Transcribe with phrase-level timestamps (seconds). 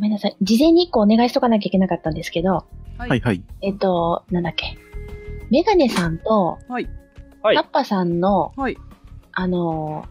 [0.00, 0.36] ごめんなさい。
[0.40, 2.64] 事前に1個お願いしとかなきゃいけなかったんですけど、は
[2.96, 3.42] はいはい。
[3.60, 4.78] えっと、なんだっけ。
[5.50, 6.88] メガネさんと、はい。
[7.42, 8.78] はいタッパさんの、はい。
[9.32, 10.06] あの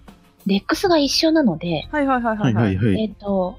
[0.45, 2.61] ー、レックスが一緒なので、はいはいはいははいいは。
[2.61, 3.01] はいいはい。
[3.01, 3.57] えっと、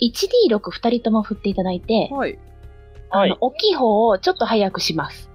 [0.00, 2.38] 1D6 二人とも振っていただいて、はい。
[3.10, 5.28] はいあの、大きい方をちょっと早くします。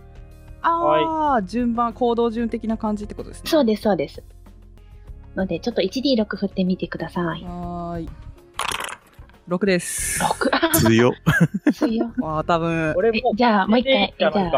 [0.62, 3.50] ああ、順番、行動順的な感じってことですね。
[3.50, 4.24] そうです、そうです。
[5.36, 7.44] ので、ちょっと 1D6 振ってみてください。
[7.44, 8.10] はーい。
[9.48, 10.24] 6です。
[10.24, 11.14] 6、あ強。
[11.74, 12.14] 強いよ。
[12.24, 12.92] あ あ、多分。
[12.92, 14.52] え俺もう、じゃあもう一回じゃない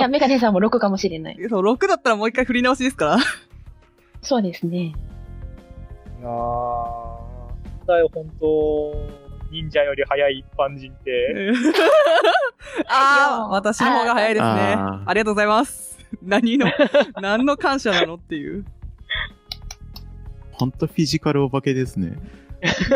[0.00, 1.36] や、メガネさんも6かもしれない。
[1.48, 3.18] そう、6だったらもう一回振り直しですから。
[4.22, 4.78] そうですね。
[4.78, 4.92] い
[6.22, 8.94] やー、だよ、本当
[9.50, 11.52] 忍者より早い一般人って、
[12.88, 14.50] ああ、私の方が早いですね。
[14.50, 15.98] ありがとうございます。
[16.22, 16.66] 何の、
[17.20, 18.64] 何の感謝なのっていう。
[20.52, 22.18] ほんとフィジカルお化けですね。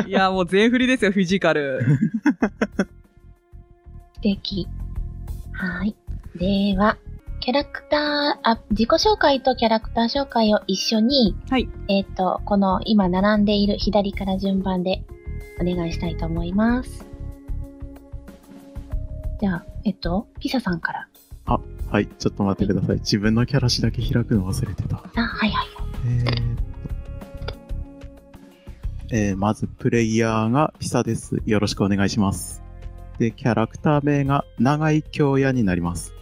[0.06, 1.80] いや、もう全振りですよ、フィジカル。
[4.14, 4.66] 素敵。
[5.52, 5.94] はい。
[6.36, 6.96] では、
[7.40, 8.00] キャラクター、
[8.42, 11.68] あ、自己紹介とキャラクター紹介を一緒に、はい。
[11.88, 15.04] えっ、と、この今並んでいる左から順番で
[15.60, 17.06] お願いしたいと思います。
[19.40, 21.08] じゃあ、えっと、ピサさんから。
[21.92, 22.96] はい、ちょっと待ってください。
[23.00, 24.96] 自分のキャラ紙だけ開くの忘れてた。
[24.96, 25.66] あ、はいはい。
[26.06, 26.51] えー。
[29.14, 31.42] えーまず、プレイヤーがピサです。
[31.44, 32.62] よろしくお願いします。
[33.18, 36.14] で、キャラクター名が長井京也になります。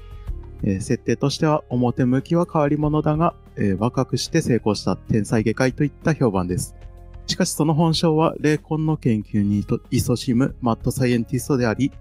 [0.65, 6.75] えー設定としては、表向きは変わり者だが、えー若くして成功した天才外科医といった評判です。
[7.29, 11.93] しかしその本性は霊魂の研究にと勤しむマッドサイエンティストであり、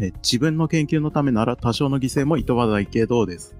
[0.00, 3.56] え自分の研究のためなら多少の犠牲も厭わないけどです。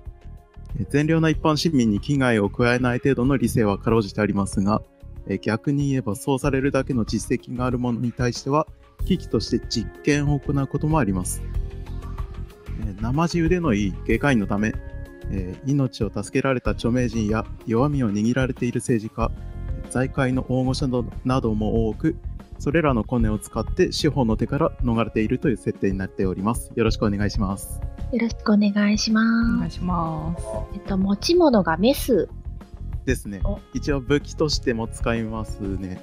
[0.91, 4.83] 善良な一般市民に危害を加えない程度の理性はかろうじてありますが、
[5.29, 8.67] えー逆に言えばそうされるだけの実績があるものに対しては、
[9.07, 11.43] 危機として実験を行うこともあります。
[12.81, 14.75] えー生地腕のいい外科医のため、
[15.31, 19.31] えー命を助けられた著名人や弱みを握られている政治家、
[19.91, 22.16] 財界の大御所などなども多く、
[22.59, 26.72] それらのコネを使って司法の手から逃れているという設定になっております。
[26.75, 27.81] よろしくお願いします。
[28.12, 29.59] よろしくお願いしおます。
[29.59, 30.45] 願いします。
[30.75, 32.28] えっと、持ち物がメス。
[33.09, 33.59] ですねお。
[33.73, 35.99] 一応武器としても使いますね。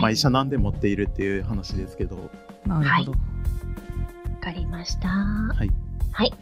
[0.00, 2.30] まあ医者なんで持っているっていう話ですけど。
[2.66, 3.12] なるほど。
[3.12, 3.18] わ
[4.40, 5.08] かりました。
[5.08, 5.70] はい。
[6.10, 6.34] はい。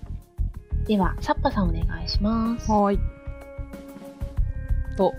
[0.86, 2.70] では、サッパさんお願いします。
[2.70, 2.98] はーい。
[4.96, 5.12] と、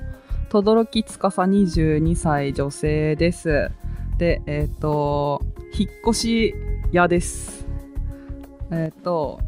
[0.49, 3.69] 轟司22歳女性です。
[4.17, 5.43] で、えっ、と、
[5.77, 6.55] 引っ越し
[6.91, 7.67] 屋です。
[8.71, 9.39] えっ、と、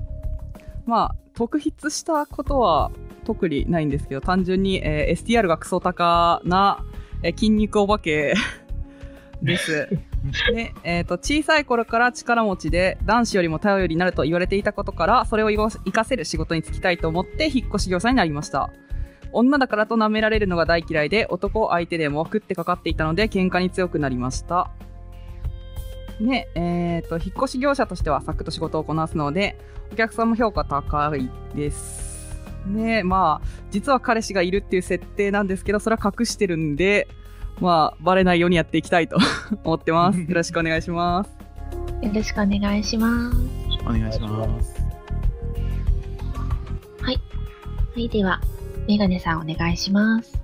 [0.86, 2.92] まあ、特筆したことは
[3.25, 6.84] 特にないんですけど、単純に、えー STR がクソ高な、
[7.24, 8.34] えー筋肉お化け
[9.41, 9.90] です。
[10.53, 18.69] で、えっ、と、小さい頃から力持ちで男子よりも頼りになると言われていたことから、それを活かせる仕事に就きたいと思って引っ越し業者になりました。
[19.31, 24.72] 女だからと舐められるのが大嫌いで、男相手でも食ってかかっていたので、喧嘩に強くなりました。
[26.19, 29.57] で、えっ、と、引っ越し業者としてはサクッと仕事をこなすので、
[29.91, 32.09] お客さんも評価高いです。
[32.75, 37.07] で、まあ、実は彼氏がいるっていう設定なんですけど、それは隠してるんで、
[37.59, 39.18] まあ、バレないようにやっていきたいと
[39.63, 40.19] 思ってます。
[40.22, 41.38] よろしくお願いします。
[42.02, 43.38] よろしくお願いします。
[43.84, 44.85] お願いします。
[47.02, 47.12] は
[47.96, 48.40] い、では、
[48.88, 50.41] メガネさんお願いします。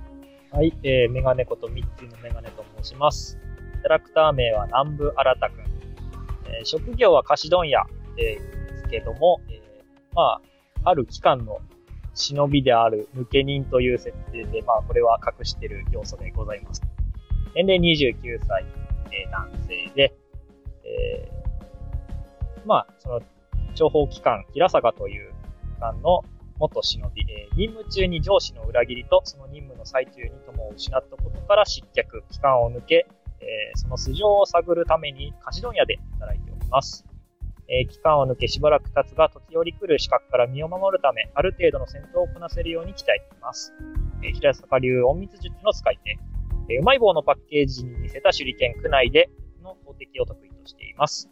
[0.50, 3.38] はい、えー、メガネことミッツーのメガネと申します。
[3.82, 5.64] キャラクター名は南部新くん。
[6.48, 7.84] えー職業は菓子問屋、
[8.18, 10.40] えーですけども、えーまあ、
[10.84, 11.60] ある機関の
[12.16, 16.82] 忍びである抜け人という設定で、まあ、これは隠してる要素でございます。
[17.54, 18.64] 年齢29歳、
[19.12, 20.14] えー男性で、
[20.84, 23.20] えーまあ、その、
[23.74, 26.22] 情報機関、平坂という機関の
[26.58, 33.06] 元忍び、えー任務中に上司の裏切りとその任務の最中に友を失ったことから失脚、期間を抜け、
[33.40, 37.04] えーその素性を探るために菓子問屋で働いております。
[37.68, 43.72] えー期間を抜けしばらく経つが時折来る資格から身を守るため、ある程度の戦闘をこなせるように鍛えています。
[44.22, 46.18] えー平坂流隠密術の使い手、
[46.68, 49.30] えーうまい棒のパッケージに似せた手裏剣区内で
[49.62, 51.28] の投擲を得意としています。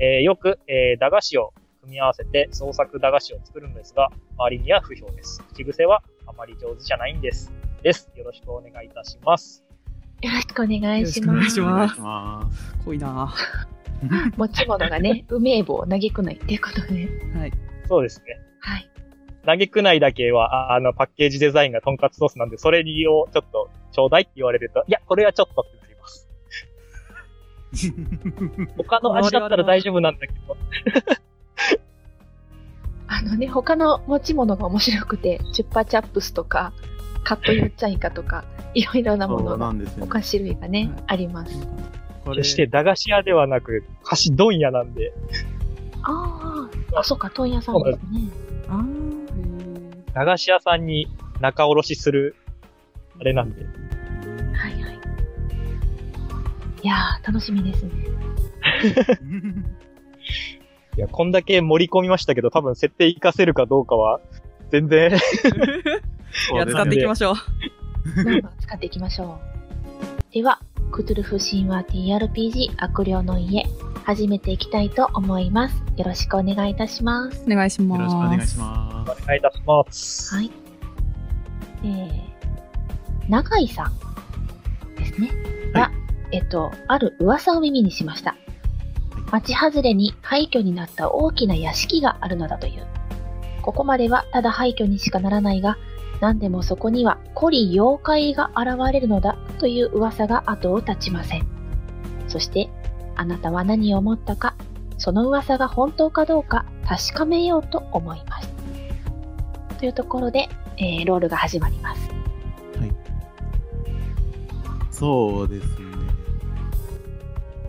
[0.00, 1.52] えーよく、えー駄菓子を
[1.82, 5.42] 組み合わせて創作駄菓子を作るのですが、周りには不評です。
[5.52, 7.52] 口癖はあまり上手じゃないんです。
[7.82, 8.10] です。
[8.16, 9.64] よろしくお願いいたします。
[10.20, 11.50] よろしくお願いしよろます。
[11.50, 12.84] しくお願いしお願いします。
[12.84, 13.34] 濃いな
[14.36, 17.08] 持ち物がね、うめえ棒、嘆くないっていうことで。
[17.38, 17.52] はい。
[17.88, 18.40] そうですね。
[18.60, 18.90] はい。
[19.44, 22.82] 嘆くないだけは、ああの、パッケージデザインがトンカツソースなんで、それを
[23.32, 26.28] ちょっと、ちょうだいって言われると、いや、これはちょっとってなります。
[28.76, 30.56] 他の味だったら大丈夫なんだけど。
[33.12, 36.72] あのね、他の持ち物が面白くて、チュッパチャップスとか、
[37.24, 38.44] カットユッチャイカとか、
[38.74, 40.04] いろいろなもそうなのが、んですよね。
[40.04, 41.68] お菓子類がね、はいあります。
[42.30, 45.12] これ決して駄菓子屋ではなく、菓子問屋なんで、
[46.02, 48.02] ああ、あ、そうか、問屋さんですね。
[50.14, 51.08] 駄菓子屋さんに
[51.40, 52.36] 仲卸しする、
[53.20, 53.64] あれなんで。
[54.54, 54.98] はいはい。
[56.82, 57.90] いやー、楽しみですね。
[60.96, 64.20] いや、こんだけ盛り込みましたけど、多分設定活かせるかどうかは、
[64.70, 65.14] 全然、い
[66.56, 67.34] や、 使っていきましょう。
[68.62, 69.40] 使っていきましょ
[70.30, 70.32] う。
[70.32, 70.60] では、
[70.90, 73.64] クトゥルフ神話 TRPG 悪霊の家、
[74.04, 75.82] 始めていきたいと思います。
[75.96, 77.44] よろしくお願いいたします。
[77.46, 78.00] お願いします。
[78.00, 79.22] よろしくお願いします。
[79.22, 80.34] お願いいたします。
[80.34, 80.50] はい。
[81.84, 85.28] えー、永井さんですね。
[85.28, 85.92] はいが、
[86.32, 88.36] えっと、ある噂を耳にしました。
[89.30, 92.86] 町外れに廃墟になった大きな屋敷があるのだという。
[93.62, 95.76] ここまではただ廃墟にしかならないが、
[96.20, 101.46] 何でもそこには古里妖怪が現れるのだという噂が後を絶ちません。
[102.28, 102.70] そして、
[103.16, 104.54] あなたは何を思ったか、
[104.98, 108.48] その噂が本当かどうか確かめようと思います。
[109.78, 112.10] というところで、えーロールが始まります。
[112.78, 112.94] はい。
[114.90, 115.90] そうですね。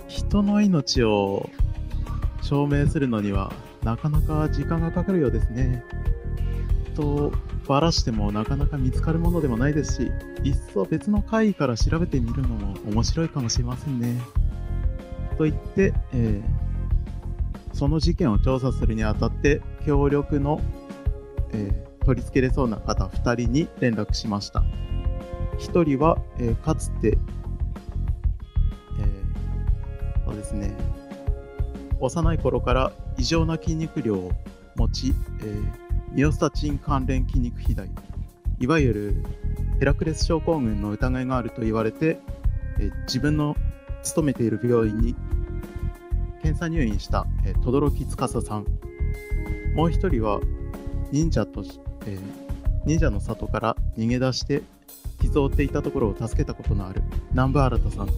[0.10, 1.50] 人の命を
[2.42, 3.54] 証明するのには
[3.84, 5.84] なかなか時間がかかるようですね。
[6.96, 7.32] と、
[7.72, 10.12] ばらしてもなかなか見つかるものでもないですし、
[10.44, 14.20] いっそ別の会議から調べてみるのも面白いかもしれませんね。
[15.38, 16.72] と言って、えー
[17.74, 20.62] その事件を調査するにあたって協力の、
[21.54, 24.64] えー取り付けれそうな方2人に連絡しました。
[25.60, 27.18] 1人は、えーかつて、
[29.00, 30.76] えーそうですね、
[32.02, 34.32] 幼い頃から異常な筋肉量を
[34.76, 35.81] 持ち、えー
[36.14, 37.90] ミオスタチン関連筋肉肥大、
[38.60, 39.24] いわゆる
[39.80, 42.20] ヘラクレス症候群の疑いがあると言われて、
[42.80, 43.56] え自分の
[44.04, 45.16] 勤めている病院に
[46.42, 48.66] 検査入院した、え、轟司さん。
[49.74, 50.42] もう一人は
[51.12, 51.64] 忍者と、
[52.06, 52.20] え
[52.86, 54.64] 忍者の里から逃げ出して
[55.22, 58.10] 傷を負っていたところを助けたことのある南部新さん。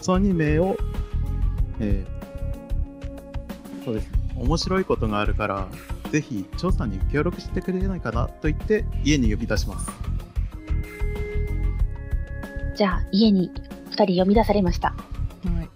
[0.00, 0.76] その2名を、
[1.78, 2.18] えー
[3.84, 5.68] そうです、面白いことがあるから、
[6.10, 9.90] ぜひ調査に協力してくれないかなと言って家に呼び出します。
[12.76, 13.50] じゃあ、家に
[13.90, 14.90] 二人呼び出されました。
[14.90, 14.96] は
[15.62, 15.68] い。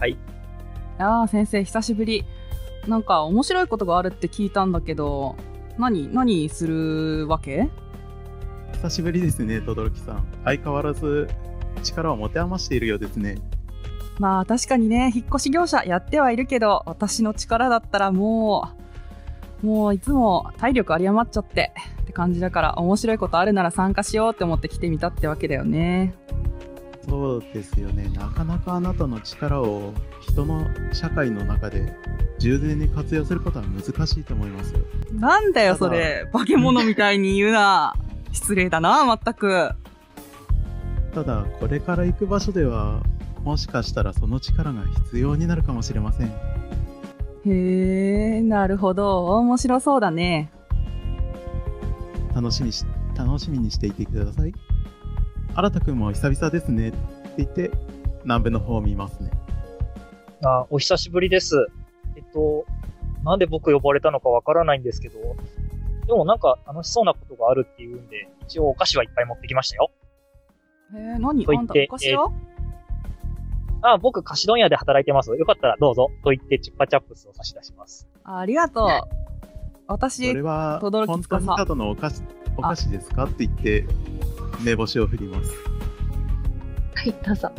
[0.00, 0.16] はい。
[0.98, 2.24] ああ、先生、久しぶり。
[2.88, 5.36] なんか面白いことがあるって聞いたんだけど、
[5.78, 7.68] 何、何するわけ？
[8.72, 10.24] 久しぶりですね、轟さん。
[10.44, 11.28] 相変わらず
[11.84, 13.36] 力を持て余しているようですね。
[14.22, 18.68] まあ確かにね、引っ越し業者やってはいるけど、私の力だったらも
[19.64, 21.72] う、もういつも体力有り余っちゃって
[22.02, 26.14] って感じだから、面白いことあるなら参加しようって思って来てみたってわけだよね。
[27.08, 28.10] そうですよね。
[28.14, 31.92] なかなかあなたの力を人の社会の中で
[32.38, 34.78] 充電に活用することは難しいと思いますよ。
[35.14, 36.28] なんだよ、それ。
[36.32, 37.96] 化け物みたいに言うな。
[38.30, 39.72] 失礼だな、まったく。
[41.12, 43.02] ただ、これから行く場所では、
[43.44, 46.28] もしかしたらその力が必要になるかもしれません。
[47.44, 49.36] へえ、なるほど。
[49.38, 50.52] 面白そうだね。
[52.34, 52.84] 楽しみし、
[53.16, 54.54] 楽しみにしていてください。
[55.54, 56.98] 新田くんも久々ですねって
[57.38, 57.70] 言って、
[58.22, 59.30] 南部の方を見ますね。
[60.44, 61.66] あ、お久しぶりです。
[62.16, 62.64] えっと、
[63.24, 65.18] なんで僕呼ばれたのかわからないんですけど、
[66.06, 69.90] でもなんか楽しそうなことがあるっていうんで、一応お菓子はいっぱい持ってきましたよ。
[70.94, 71.28] へえ、何？
[71.28, 72.18] あんたと言ってお菓子屋？
[73.82, 75.30] あ、僕菓子問屋で働いてます。
[75.36, 76.08] よかったらどうぞ。
[76.24, 78.08] と言ってチュッパチャップスを差し出します。
[78.24, 78.88] あありがとう。
[79.88, 82.22] 私それ、は、轟本当にただのお菓子、
[82.56, 83.24] お菓子ですか？
[83.24, 83.84] って言って、
[84.64, 85.50] 目星を振ります。
[86.94, 87.50] はい、どうぞ。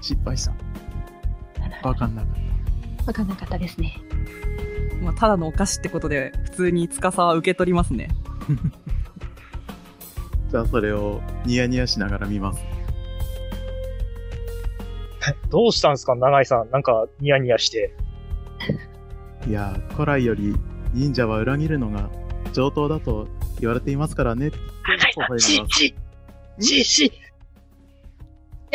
[0.00, 0.54] 失敗した。
[1.86, 3.96] わかんなかっわかんなかったですね。
[5.02, 8.08] まあ、ただのお菓子ってことで、普通に司は受け取りますね。
[10.48, 10.52] た。
[10.52, 12.62] じゃあそれをニヤニヤしながら見ます。
[15.50, 16.70] どうしたんですか長井さん。
[16.70, 17.94] なんかニヤニヤして。
[19.46, 20.54] いやー、古来より
[20.94, 22.08] 忍者は裏切るのが
[22.52, 23.28] 上等だと
[23.60, 24.50] 言われていますからね。
[24.86, 25.68] 長井さん、微笑みしま、
[26.60, 27.06] すし、し、し。
[27.06, 27.12] い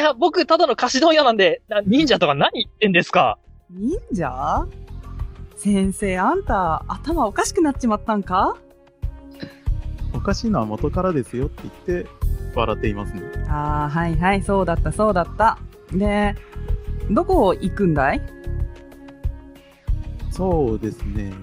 [0.02, 3.38] や、僕、ただの菓子問屋なんで、な忍者とか何言ってんですか？
[3.72, 4.68] 忍者？
[5.56, 8.58] 先生、あんた、頭おかしくなっちまったんか？
[10.14, 12.10] おかしいのは元からですよって言って、
[12.56, 13.22] 笑っていますね。
[13.50, 15.58] ああ、はいはい、そうだった、そうだった。
[15.92, 16.36] で、
[17.12, 18.22] どこ行くんだい？
[20.32, 21.34] そうですね。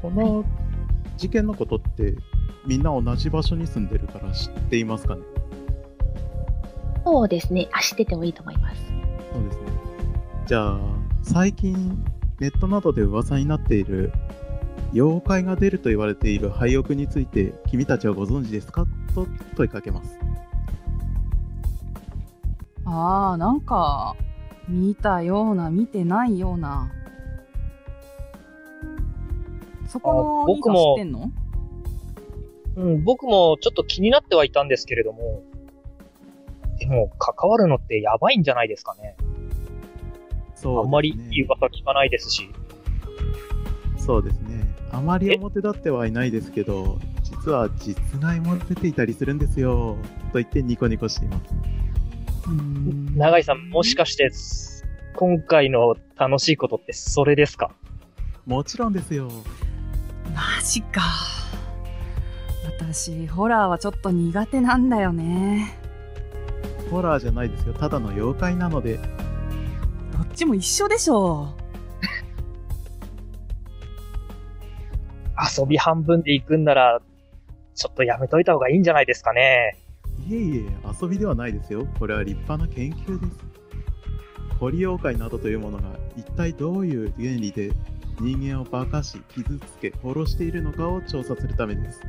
[0.00, 0.44] この
[1.16, 2.14] 事件のことって、
[2.66, 5.22] みんな同じ場所に住んでるから知っていますかね？
[7.04, 7.68] そうですね。
[7.72, 8.82] あ、知っててもいいと思います。
[9.32, 9.62] そうですね。
[10.46, 10.78] じゃあ、
[11.22, 12.04] 最近、
[12.40, 14.12] ネットなどで噂になっている、
[14.92, 18.86] 妖怪が出ると言われている廃屋について、君たちはご存知ですか？
[19.14, 19.26] と
[19.56, 20.18] 問いかけます。
[22.84, 24.14] ああ、なんか、
[24.68, 26.92] 見たような、見てないような。
[29.88, 31.30] そこあの僕も知ってんの？
[32.76, 35.42] うん、僕もちょっと気になってはいたんですけれども、
[36.78, 39.16] でも、関わるのってやばいんじゃないですかね。
[39.16, 39.28] そう
[40.54, 40.78] ですね。
[40.80, 42.50] あんまりいい噂聞かないですし。
[43.96, 44.63] そうですね。
[44.94, 49.96] あまり表立ってはいないですけど、実は実害も出ていたりするんですよ。
[50.32, 51.42] と言ってニコニコしています。
[52.46, 54.30] うーん長井さん、もしかして、
[55.16, 57.72] 今回の楽しいことってそれですか？
[58.46, 59.28] もちろんですよ。
[60.34, 61.02] マジか。
[62.78, 65.76] 私、ホラーはちょっと苦手なんだよね。
[66.90, 67.74] ホラーじゃないですよ。
[67.74, 69.02] ただの妖怪なので、ど
[70.22, 71.56] っちも一緒でしょ。
[75.38, 77.00] 遊び半分で行くんなら、
[77.74, 79.76] ちょっとやめといた方がいいんじゃないですかね。
[80.28, 80.60] いえいえ、
[81.00, 81.86] 遊びではないですよ。
[81.98, 83.54] これは立派な研究です。
[84.58, 87.72] コリ妖怪などというものが一体どういう原理で
[88.20, 92.00] 人間を化かし、傷つけ、殺しているのかを調査するためです。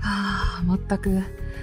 [0.00, 1.20] はあ、まったく。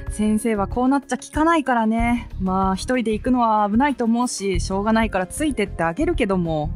[0.09, 2.29] 先生はこうなっちゃ聞かないからね。
[2.39, 6.69] まあ、一人で行くのは危ないと思うし、しょうがないからついてってあげるけども。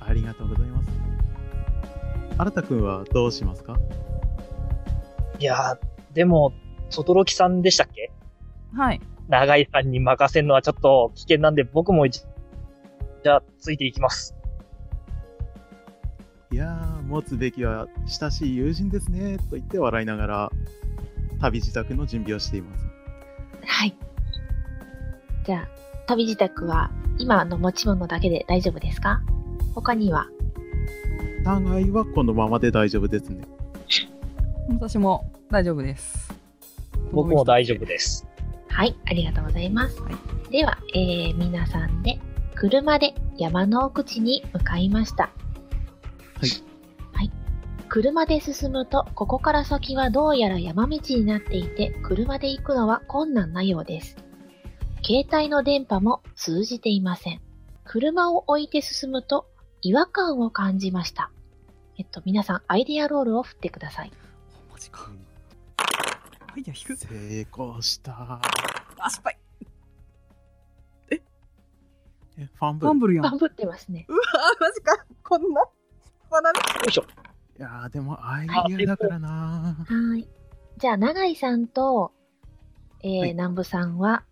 [0.00, 0.75] ありがとうございます。
[2.38, 3.78] 新田くんはどうしますか？
[5.38, 6.52] いやー、でも、
[6.90, 8.12] 轟さんでしたっけ？
[8.74, 9.00] はい。
[9.28, 12.24] 長井さんに任せるのはちょっと危険なんで、僕も一
[13.24, 14.34] じゃあ、ついていきます。
[16.52, 20.50] いやー、持つべきは親しい友人ですね、と言って笑いながら、
[21.40, 22.84] 旅支度の準備をしています。
[23.64, 23.96] はい。
[25.44, 25.68] じゃあ、
[26.06, 29.22] 旅自宅は今の持ち物だけで大丈夫ですか？
[29.74, 30.28] 他には？
[31.46, 33.46] 長井はこのままで大丈夫ですね。
[34.68, 36.34] 私も大丈夫です。
[37.12, 38.26] 僕も大丈夫です。
[38.68, 40.00] はい、ありがとうございます。
[40.02, 40.16] はい
[40.50, 42.20] では、えー、皆さんで
[42.54, 45.24] 車で山の奥地に向かいました。
[45.24, 45.30] は
[46.46, 46.50] い。
[47.12, 47.30] はい。
[47.88, 54.16] 車で進むと、ここから先はどうやら山道になっていて、車で行くのは困難なようです。
[55.04, 57.40] 携帯の電波も通じていません。
[57.84, 59.46] 車を置いて進むと、
[59.82, 61.30] 違和感を感じました。
[61.98, 64.12] えっと、皆さん、アイデアロールを振ってください。
[64.70, 65.10] マジか。
[66.54, 66.96] アイデア引く？
[66.96, 68.40] 成功した。
[68.98, 69.38] あ、失敗。
[71.10, 71.20] え、
[72.36, 73.24] ファンブルファンブルやん。
[73.24, 74.06] うわ頑張ってますね。
[74.60, 75.06] マジか。
[75.22, 75.60] こんな？
[75.60, 75.68] よ
[76.86, 77.04] いしょ。
[77.58, 80.28] いやー、でもアイディアだからなはい。
[80.76, 82.12] じゃあ、永井さんと、
[83.02, 84.24] えーはい南部さんは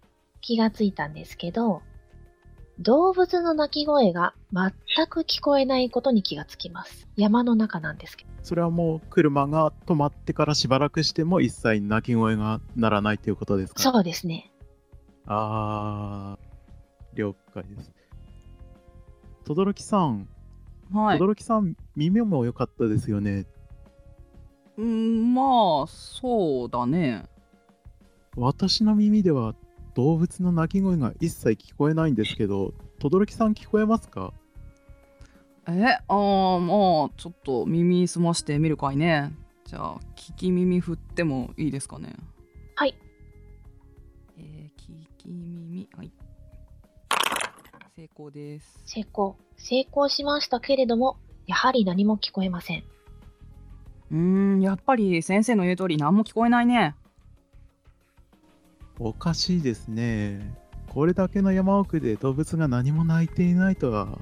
[0.42, 1.80] 気がついたんですけど、
[2.81, 4.73] 動物の鳴き声が全
[5.07, 7.07] く聞こえないことに気がつきます。
[7.16, 8.31] 山の中なんですけど。
[8.43, 13.81] それはもう車が止まってからしばらくしても一切鳴き声が鳴らないということですか？
[13.81, 14.52] そうですね。
[15.26, 17.93] あー、了解です。
[19.45, 20.28] 轟さん、
[20.93, 21.19] はい。
[21.19, 23.47] 轟さん、耳も良かったですよね。
[24.76, 27.25] うん、まあ、そうだね。
[28.37, 29.54] 私の耳では
[29.94, 34.32] 動物の鳴き声が一切聞こえないんですけど、轟さん聞こえますか？
[35.66, 39.32] え、あー、まあ、ちょっと耳澄ましてみるかいね。
[39.64, 42.14] じゃあ、聞き耳振ってもいいですかね？
[42.74, 42.94] はい。
[44.36, 46.12] えー、聞き耳、はい。
[47.96, 48.80] 成功です。
[48.84, 49.36] 成功。
[49.56, 52.82] 成功しましたけれども、やはり何も聞こえません。
[54.10, 54.16] うー
[54.56, 56.96] ん、やっぱり先生の言う通り何も聞こえないね。
[58.98, 60.54] おかしいですね。
[60.88, 64.18] これだけの山奥で動物が何も鳴いていないとは、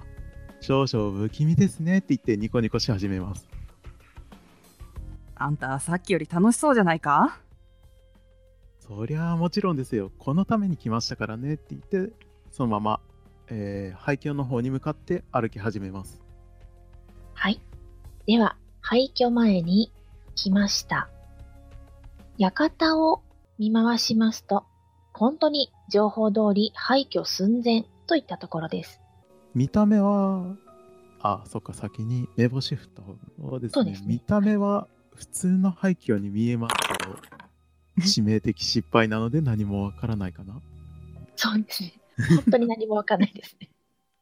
[0.60, 3.46] 少々不気味ですねって言ってニコニコし始めます。
[5.34, 7.38] あんた、さっきより楽しそうじゃないか？
[8.78, 10.10] そりゃあもちろんですよ。
[10.18, 12.12] このために来ましたからねって言って、
[12.50, 13.00] そのまま、
[13.48, 16.22] えー、廃墟の方に向かって歩き始めます。
[17.34, 17.60] はい。
[18.26, 19.92] では、廃墟前に
[20.34, 21.10] 来ました。
[22.38, 23.22] 館を
[23.58, 24.64] 見回しますと、
[25.12, 29.00] 本当に情報通り廃墟寸前といったところです。
[29.54, 30.56] 見た目は、
[31.20, 33.70] あ、そっか、先に目星振った方ですね。
[33.72, 37.16] そうですね見た目は普通の廃墟に見えますけど、
[38.00, 40.60] 致命的失敗なので何もわからないかな
[41.36, 42.00] そうですね。
[42.36, 43.70] 本当に何もわかんないですね。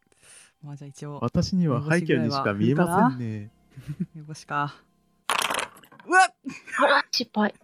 [0.62, 3.50] まあじゃあ一応、私には廃墟にしか見えませんね。
[4.14, 4.74] 目星か。
[6.06, 6.34] うわっ
[6.80, 7.54] あら、失敗。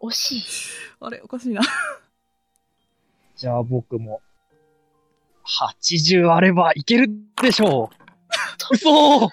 [0.00, 0.42] 惜しい。
[1.00, 1.62] あれおかしいな。
[3.36, 4.20] じゃあ僕も、
[5.44, 7.08] 80あればいける
[7.42, 8.06] でしょう。
[8.72, 9.30] 嘘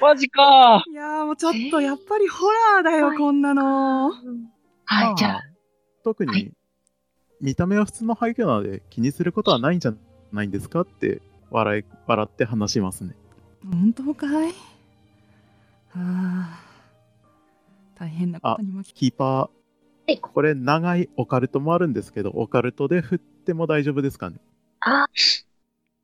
[0.00, 4.12] マジかいやーもうちょっとやっぱりホラーだよ、はいこんなの。
[4.84, 5.42] はい、じゃあ、
[6.04, 6.52] 特に、はい
[7.40, 9.94] 見た目は普通の廃墟なので気にすることはないんじゃ
[10.32, 13.14] ないんですかって笑い笑って話しますね。
[13.64, 14.48] 本当かい？
[14.48, 14.52] は
[15.94, 16.67] あ。
[17.98, 19.50] 大変なことに巻きキーパー、は
[20.14, 24.36] いこれ長いオカルトもあるんですけど、オカルトで振っても大丈夫ですかね？
[24.80, 25.04] あ、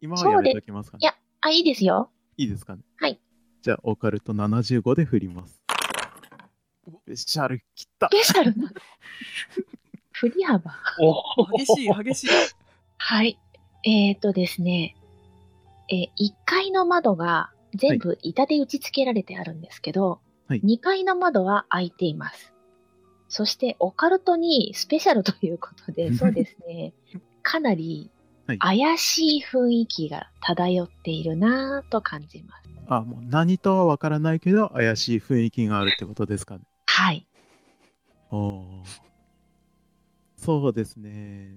[0.02, 1.00] 今はやめときますかね？
[1.02, 2.10] いやあ、いいですよ。
[2.36, 2.82] いいですかね？
[2.98, 3.18] はい。
[3.62, 5.62] じゃあ、オカルト75で振ります。
[6.86, 8.54] スペシャル切ったスペシャル？
[8.60, 8.70] な。
[10.12, 10.70] 振り幅？
[11.00, 12.28] お激しい、激しい。
[12.98, 13.38] はい。
[13.86, 14.96] えーとですね、
[15.90, 22.52] えー、1階の窓が全部板で打ち付けられてあるんですけど、はい2階の窓は開いています。
[23.28, 26.92] そして、オカルトにスペシャルということで、 そうですね、
[27.42, 28.10] かなり
[28.46, 32.70] はい怪しい雰囲気が漂っているなぁと感じます。
[32.86, 36.64] あ、もう何とはわからないけど、怪しい雰囲気があるってことですかね。
[36.86, 37.26] はい。
[38.30, 39.04] おー
[40.36, 41.56] そうですね。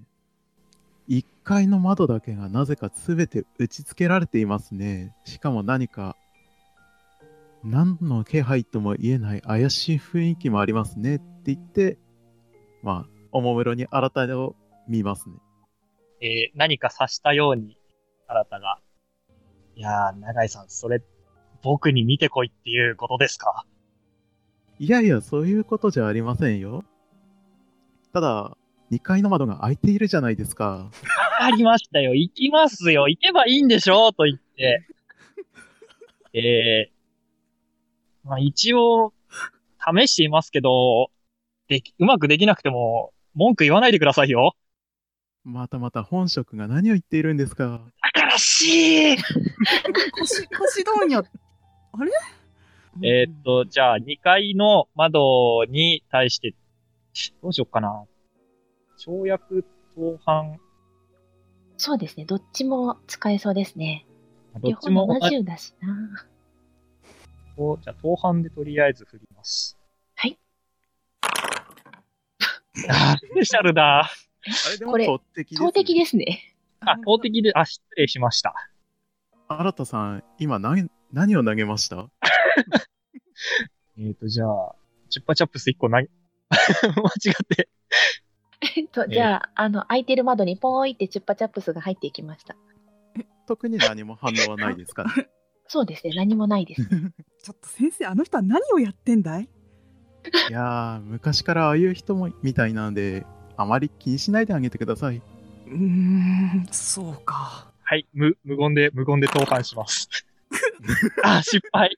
[1.08, 5.14] 1階の窓だけがなぜか全て打ち付けられていますね。
[5.26, 6.16] しかも何か、
[7.64, 11.98] 何の気配とも言えない怪しい雰囲気もありますねって言って、
[12.84, 14.56] まあ、おもむろに新たを
[14.88, 15.36] 見ますね。
[16.22, 17.78] えー何か察したように、
[18.28, 18.80] あなたが、
[19.76, 21.02] いやー、長井さん、それ、
[21.62, 23.66] 僕に見てこいっていうことですか？
[24.80, 26.84] いやいや、そういうことじゃありませんよ。
[28.14, 28.58] ただ、
[28.92, 30.66] 2階の窓が開いているじゃないですか。
[30.70, 30.92] わ
[31.40, 32.16] かりましたよ。
[32.16, 33.08] 行きますよ。
[33.10, 34.14] 行けばいいんでしょ？
[34.14, 34.88] と言って。
[36.34, 36.97] えー、
[38.28, 39.14] まあ一応、
[39.80, 41.10] 試していますけど、
[41.68, 44.56] でき、うまくできなくても、文句言わないでくださいよ。
[45.44, 47.82] またまた本職が何を言っているんですか。
[48.14, 49.18] だからしい
[50.20, 51.20] 腰、腰問屋。
[51.20, 52.12] あれ？
[53.04, 56.56] えーっと、じゃあ、2階の窓に対して、
[57.42, 58.06] どうしよっかな。
[59.00, 59.64] 跳躍、
[59.96, 60.60] 当反、
[61.78, 62.26] そうですね。
[62.26, 64.08] どっちも使えそうですね。
[64.62, 66.26] どっちも両方同じ70だしな。
[67.58, 69.78] と、じゃあ、当反でとりあえず振ります。
[70.16, 70.38] はい。
[72.90, 74.02] あー、スペシャルだ。
[74.02, 74.10] あ
[74.72, 76.56] れでもこれ投擲です、投擲ですね。
[76.82, 78.54] あ、投擲で、あ、失礼しました。
[79.50, 82.10] 新田さん、今何、何を投げました？
[84.00, 84.76] えっ、と、じゃあ、
[85.10, 86.08] チュッパチャップス1個な、 間違
[87.32, 87.70] って。
[88.76, 92.56] えっと、じゃあ、あの、開いてる窓にポーイってチュッパチャップスが入っていきました。
[93.48, 95.30] 特に何も反応はないですかね？
[95.68, 96.14] そうですね。
[96.16, 96.82] 何もないです。
[97.44, 99.44] ちょっと先生、あの人は何をやってんだい？
[100.50, 103.26] いやー、昔からああいう人もみたいなんで、
[103.56, 105.18] あまり気にしないであげてください。
[105.18, 107.72] うーん、そうか。
[107.84, 110.10] はい、無、無言で、無言で投函します。
[111.24, 111.98] あ、失敗。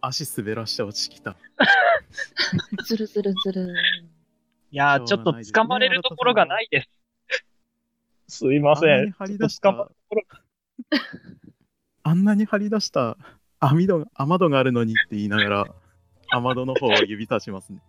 [0.00, 1.36] 足滑らして落ちてきた。
[2.84, 3.74] ズルズルズル。
[4.72, 6.82] いやー、ちょっと掴まれるところがないで
[8.28, 8.36] す。
[8.38, 9.10] すいませあん。
[9.10, 10.42] 張り出しちょっと掴また、
[12.02, 13.16] あんなに張り出した
[13.58, 15.66] 網戸が、雨戸があるのにって言いながら、
[16.30, 17.80] 雨戸の方を指さしますね。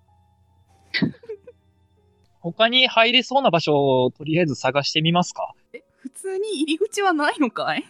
[2.41, 5.53] 他に入れそうな場所をとりあえず探してみますか？
[5.73, 7.85] え、普通に入り口はないのかい？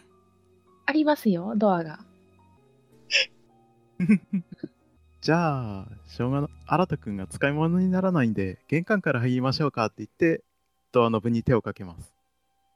[0.86, 1.99] ありますよ、ドアが。
[5.21, 10.43] じゃあ、しょうがな、新田くんが使い物にならないんで、玄関から入りましょうかって言って、
[10.91, 12.13] ドアノブに手をかけます。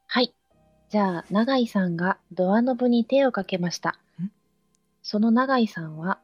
[0.08, 0.34] はい。
[0.90, 4.30] じゃあ、永井さんがドアノブに手をかけましたん？
[5.02, 6.20] その永井さんは、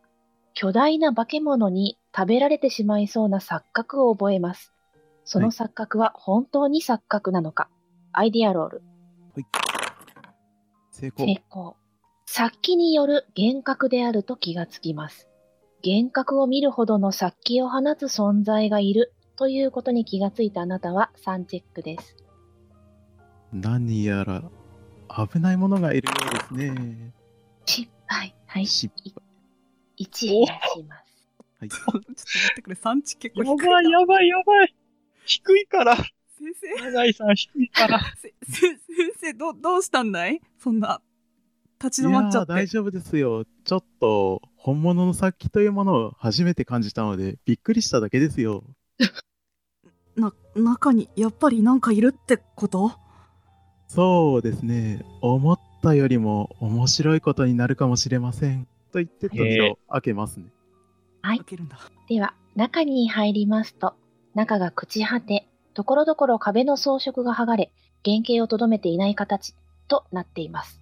[0.54, 4.74] 巨大な化け物に食べられてしまいそうな錯覚を覚えます。
[5.24, 7.70] その錯覚は本当に錯覚なのか？
[8.14, 8.82] アイディアロール。
[10.92, 11.26] 成功。
[11.26, 11.76] 成功。
[12.26, 15.28] 殺気による幻覚であると気がつきます。
[15.84, 22.16] 幻覚を見るほどの殺気を放つ存在がいるということに気がついたあなたは3チェックです。
[23.54, 24.44] 何やら
[25.30, 27.14] 危ないものがいるようですね。
[27.66, 28.34] 失敗。
[28.48, 28.66] はい。
[28.66, 28.94] 失
[30.00, 31.12] 1減らします。
[31.60, 31.70] 敗。
[31.70, 33.72] ちょっと待ってくれ、産地結構や低いな。
[33.72, 34.76] ばいやばいやばい。
[35.26, 35.96] 低いから。
[35.96, 36.08] 先
[36.78, 38.00] 生、長井さん低いから。
[38.16, 38.78] せせ先
[39.20, 40.42] 生、ど、どうしたんだい？
[40.58, 41.02] そんな、
[41.84, 42.54] 立ち止まっちゃって。
[42.54, 43.46] いやー大丈夫ですよ。
[43.66, 48.64] ちょっと本物の殺気というものを初めて感じたので、びっくりしただけですよ。
[50.16, 52.94] な、中にやっぱりなんかいるってこと？
[53.94, 55.04] そうですね。
[55.20, 58.66] 思ったよりも面白いことになるかもしれません。
[58.94, 60.46] と言って扉を開けますね。
[61.22, 61.78] はい開けるんだ。
[62.08, 63.96] では、中に入りますと、
[64.34, 67.74] 中が朽ち果て、ところどころ壁の装飾が剥がれ、
[68.06, 69.56] 原型をとどめていない形
[69.90, 70.80] となっています。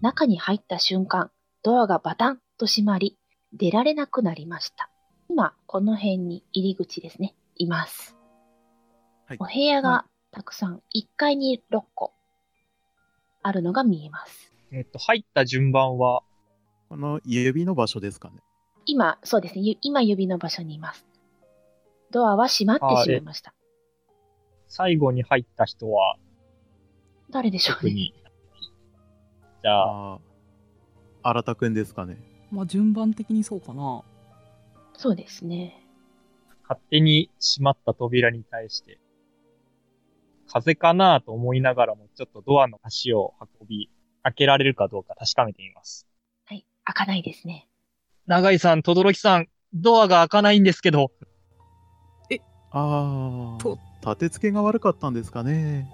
[0.00, 1.32] 中に入った瞬間、
[1.64, 3.18] ドアがバタンと閉まり、
[3.52, 4.92] 出られなくなりました。
[5.28, 8.14] 今、この辺に入り口ですね、います。
[9.26, 12.12] はいお部屋がたくさん、1階に6個
[13.42, 14.52] あるのが見えます。
[14.70, 16.22] えっと、入った順番は、
[16.88, 18.36] この指の場所ですかね。
[18.86, 21.06] 今、そうですね、ゆ今指の場所にいます。
[22.10, 23.54] ドアは閉まってしまいました。
[24.66, 26.16] 最後に入った人は、
[27.30, 28.12] 誰でしょうね。
[29.62, 30.18] じゃあ。
[31.22, 32.16] 新田くんですかね。
[32.50, 34.02] まあ順番的にそうかな。
[34.96, 35.84] そうですね。
[36.62, 38.98] 勝手に閉まった扉に対して、
[40.50, 43.90] 風かなと思いながらも、ちょっとドアの足を運び、
[44.22, 46.06] 開けられるかどうか確かめてみます。
[46.46, 46.66] はい。
[46.84, 47.68] 開かないですね。
[48.26, 51.12] 長井さん、轟さん、ドアが開かないんですけど、
[52.70, 53.78] ああと。
[54.02, 55.88] 立て付けが悪かったんですかね。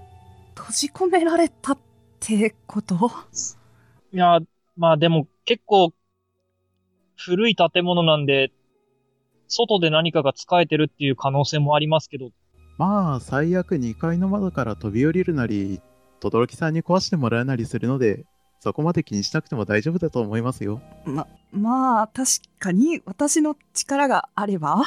[0.56, 1.78] 閉じ込められたっ
[2.18, 3.10] てこと？
[4.12, 4.40] いや、
[4.76, 5.92] まあでも結構、
[7.16, 8.50] 古い建物なんで、
[9.46, 12.30] 外で何かが使えてるっていう可能性もありますけど、
[12.76, 15.80] まあ、最悪2階の窓から飛び降りるなり、
[16.20, 18.24] 轟さんに壊してもらうなりするので、
[18.60, 20.80] そこまで気にしなくても大丈夫だと思いますよ。
[21.04, 24.82] ま、まあ確かに私の力があれば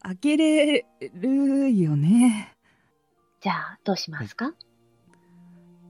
[0.00, 2.54] 開けれるよね。
[3.40, 4.54] じゃあ、どうしますか、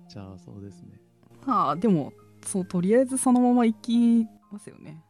[0.08, 0.98] じゃあ、そうですね。
[1.44, 2.12] まあでも
[2.44, 5.02] そうとりあえずそのまま行きますよね。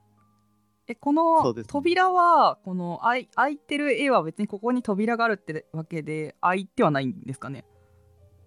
[0.90, 7.64] えこその扉はこの開い開いてる絵は別にここに扉があるってわけで開いてはないんですかね？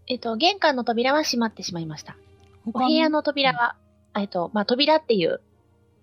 [0.08, 2.18] えっと、玄関の扉は閉まってしまいました。
[2.66, 3.78] お他部屋の扉は、
[4.18, 5.40] えっと、まあ、扉っていう、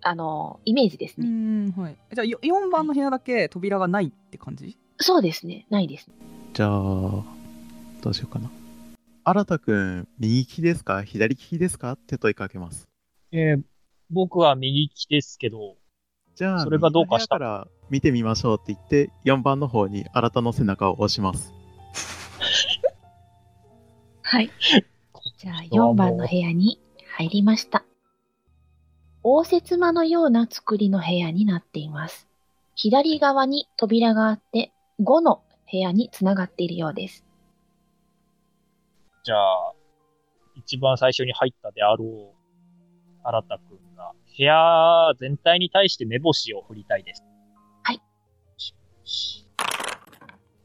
[0.01, 1.29] あの、イメージですうね。
[1.29, 4.75] んはいじゃあよ4番の部屋だけ扉がないって感じ？
[4.97, 5.67] そうですね。
[5.69, 6.09] ないです。
[6.53, 7.23] じゃあ、ど
[8.05, 8.49] うしようかな。
[9.23, 11.03] 新田くん、右利きですか？
[11.03, 11.91] 左利きですか？
[11.91, 12.89] って問いかけます。
[13.31, 13.61] えー
[14.13, 15.77] 僕は右利きですけど、
[16.41, 21.53] じゃあ、それがどうかしたら見てみましょうって言って、4番の方に新田の背中を押します。
[24.23, 24.49] はい。
[25.37, 26.81] じゃあ、4番の部屋に
[27.15, 27.85] 入りました。
[29.21, 32.27] 応接間のような作りの部屋になっています。
[32.73, 37.23] 左側に扉があって、5の部屋につながっているようです。
[39.23, 39.73] じゃあ、
[40.55, 42.33] 一番最初に入ったであろう、
[43.25, 43.80] 新田くんが、
[44.41, 47.23] 部屋全体に対して目星を振りたいです。
[47.83, 48.01] はい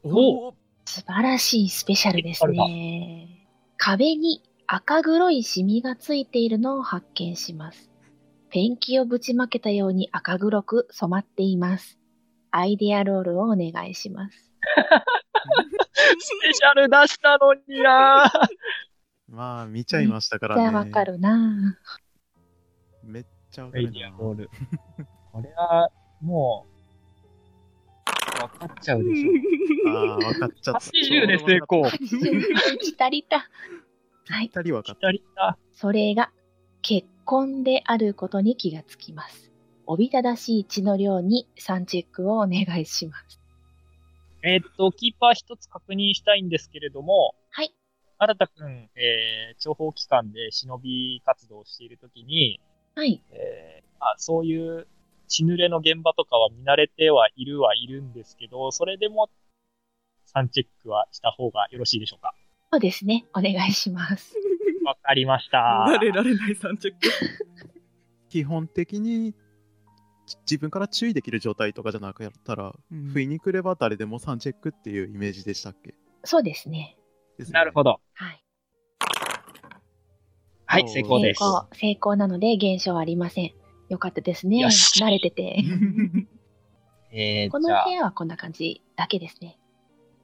[0.02, 0.54] お
[0.86, 3.46] 素晴らしいスペシャルですね。
[3.76, 7.90] 壁に赤黒いシミがついているのを発見します。
[8.48, 11.98] ペンキをぶちまけたように赤黒く染まっています。
[12.52, 14.52] アイデアロールをお願いします。
[16.18, 18.48] スペシャル出したのになぁ
[19.28, 20.62] まあ、見ちゃいましたからね。
[20.62, 21.76] じゃあわかるな
[23.56, 23.90] ちゃわかるな。
[23.90, 24.50] ディアロール。
[25.32, 25.90] これは、
[26.20, 26.66] も
[28.38, 29.88] う、わかっちゃうでしょ。
[29.88, 30.78] ああ、わかっちゃった。
[30.78, 31.84] 80で成功。
[31.86, 33.38] 80来たりた。
[33.38, 34.50] はい。
[34.54, 35.10] 二人わかった。
[35.10, 35.58] 左だ。
[35.72, 36.30] それが
[36.82, 39.52] 結婚であることに気がつきます。
[39.86, 43.40] おびただしい血の量に3チェックをお願いします。
[44.42, 47.74] えーっと、キーパー一つ確認したいんですけれども、はい。
[48.18, 52.60] 新田くん、えー、諜報機関で忍び活動をしているときに、
[52.96, 53.22] はい。
[53.30, 54.86] えーあ、そういう
[55.28, 59.28] 血濡れの現場とかは見慣れてはいるはいるんですけど、それでも
[60.34, 62.34] 3チェックはした方がよろしいでしょうか？
[62.72, 63.26] そうですね。
[63.34, 64.34] お願いします。
[64.84, 65.86] わかりました。
[65.88, 67.00] 慣れられない3チェック。
[68.28, 69.34] 基本的に
[70.26, 75.94] ち自分から注意できる状態とかじゃなかったら、うん不意に来れば誰でも3チェックっていうイメージでしたっけ？
[76.24, 76.96] そうですね。
[77.38, 78.00] ですよねなるほど。
[78.14, 78.42] はい。
[80.66, 81.38] はい、成功です。
[81.38, 81.66] 成功。
[81.72, 83.52] 成功なので減少はありません。
[83.88, 84.64] よかったですね。
[84.66, 85.62] 慣れてて。
[87.12, 89.58] えー、 この部屋はこんな感じだけですね。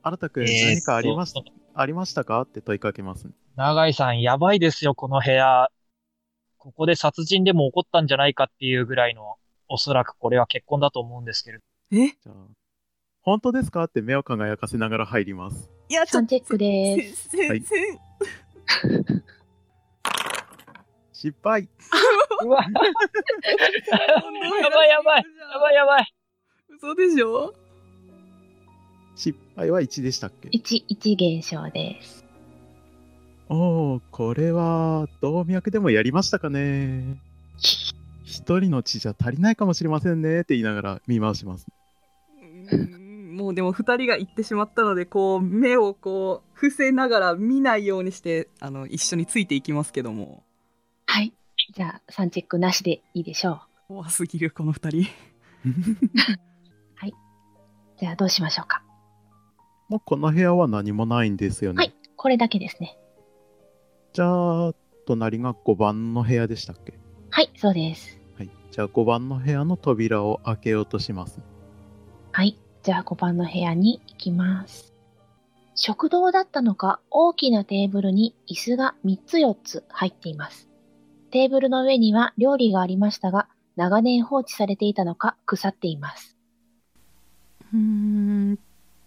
[0.03, 1.41] 新田くん、えーっと何かありました、
[1.75, 2.43] ありましたか？
[2.43, 3.29] って問いかけます。
[3.57, 5.69] 長井さん、やばいですよ、この部屋。
[6.59, 9.37] ここで殺人でも起こったんじゃないかっていうぐらいの、
[9.69, 11.65] おそらくこれは結婚だと思うんですけれど。
[11.93, 12.09] え？
[12.09, 12.35] じゃあ、
[13.23, 13.85] 本当ですか？
[13.85, 15.71] って目を輝かせながら入ります。
[15.89, 17.29] いや、ちょ3チェックです。
[17.29, 17.77] せせはいせ
[21.23, 21.69] 失敗
[22.45, 22.65] うわ。
[22.67, 22.71] や
[24.71, 25.25] ばいやばい。
[25.53, 26.15] やばいやばい。
[26.77, 27.55] 嘘でしょ？
[29.15, 32.25] 失敗は1でしたっけ？1、1減少です。
[33.49, 37.19] おー、これは、動脈でもやりましたかね？
[38.25, 41.69] 一人の血じゃ足りないかもしれませんねって言いながら見回します。
[42.73, 50.52] うんもうでも2人が行ってしまったのでこう目をこう伏せながら見ないようにしてあの一緒についていきますけどもはい。
[51.73, 53.61] じゃあ、3チェックなしでいいでしょう。
[53.89, 55.11] 怖すぎるこの2人
[57.99, 58.83] じゃあ、どうしましょうか。
[59.89, 61.77] もうこの部屋は何もないんですよね。
[61.77, 61.95] はい。
[62.17, 62.99] これだけですね。
[64.13, 64.75] じゃあ、
[65.07, 66.99] 隣が5番の部屋でしたっけ？
[67.31, 68.19] はい、そうです。
[68.37, 68.51] はい。
[68.73, 71.41] じゃあ5番の部屋の扉を開けようとします。
[72.33, 72.59] はい。
[72.83, 74.93] じゃあ5番の部屋に行きます。
[75.77, 80.69] 食堂だったのか、大きなテーブルに椅子が3つ4つ入っています。
[81.33, 86.37] テーブルの上には料理がありましたが、長年放置されていたのか腐っています。
[87.73, 88.59] うーん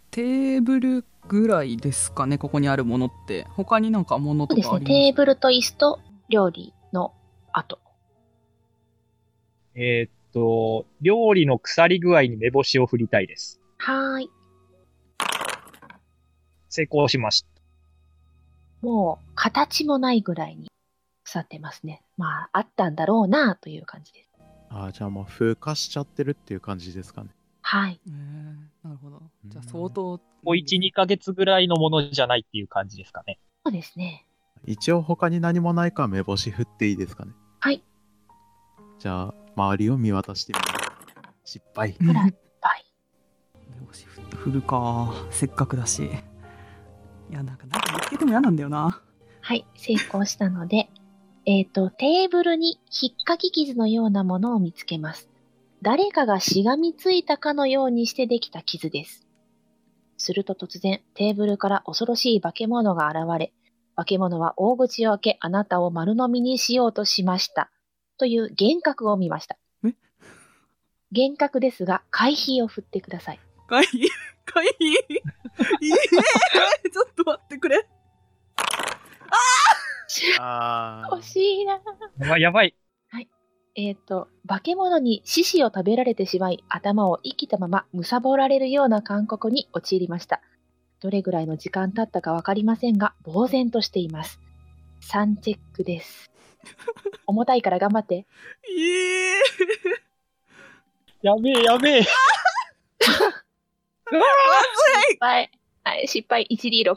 [0.10, 4.66] テーブルぐらいですかねここにあるものって他になんかものそうですね。
[4.66, 4.94] とかあります？
[4.94, 7.14] テーブルと椅子と料理の
[7.54, 7.78] 後。
[9.76, 13.62] えーっと、料理の腐り具合に目星を振りたいです。
[13.78, 14.30] はーい。
[16.70, 17.48] 成功しました。
[18.82, 20.68] もう、形もないぐらいに
[21.26, 22.02] 腐ってますね。
[22.18, 24.30] まあ、あったんだろうなという感じです。
[24.70, 27.30] ああ、じゃあもう風化しちゃってるっていう感じですかね。
[27.62, 28.00] はい。
[28.84, 33.40] なるほどじゃあうん相当もう1、2ヶ月ぐらいのものじゃないっていう感じですかね。
[33.66, 34.26] そうですね。
[34.66, 37.32] 一応他に何もないか目星振っていいですかね。
[37.60, 37.84] はい。
[39.00, 40.66] じゃあ、周りを見渡してみま
[41.44, 41.54] す。
[41.54, 41.96] 失敗。
[42.00, 42.86] うんあら、はい。
[43.80, 49.02] 目星振るかせっかくだしいやなんかなんか見つけても嫌なんだよな
[49.42, 50.90] はい、成功したので、
[51.48, 55.30] えっ、と、テーブルに引っかき傷のようなものを見つけます。
[55.84, 59.28] 誰かがしがみついたかのようにしてできた傷です。
[60.18, 63.54] すると突然、テーブルから恐ろしい化け物が現れ、
[63.96, 67.70] 化け物は大口を開け、あなたを丸飲みにしようとしました。
[68.18, 69.94] という幻覚を見ましたえ？
[71.12, 73.40] 幻覚ですが、回避を振ってください。
[73.68, 73.88] かいい
[74.46, 77.86] かいいいえちょっと待ってくれ
[78.58, 78.64] あ
[80.08, 81.82] 惜しいな。
[82.20, 82.76] やばい、やばい。
[83.78, 90.42] えっ、と、化け物に獅子を食べられてしまい、頭を生きたまま貪られるような感覚に陥りました。
[91.02, 94.40] どれぐらいの時間経ったかわかりませんが、呆然としています。
[95.02, 96.32] 3チェックです。
[97.28, 98.26] 重たいから頑張って。
[98.70, 99.42] いえ
[101.22, 102.02] やべえ、やべえ。
[102.02, 102.10] 失
[105.20, 105.52] 敗。
[105.84, 106.96] はい、失敗 1D6。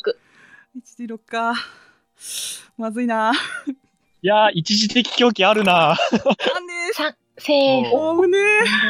[0.77, 1.55] 1D6 か
[2.77, 3.33] まずいな。
[4.23, 5.73] いやー、一時的狂気あるな。
[5.73, 7.97] なんで？3、セーフ。
[7.97, 8.39] おうね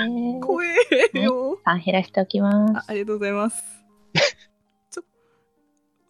[0.08, 1.60] ね怖えよ。
[1.66, 2.76] 3減らしておきます。
[2.78, 3.62] あありがとうございます。
[4.90, 5.02] ちょ、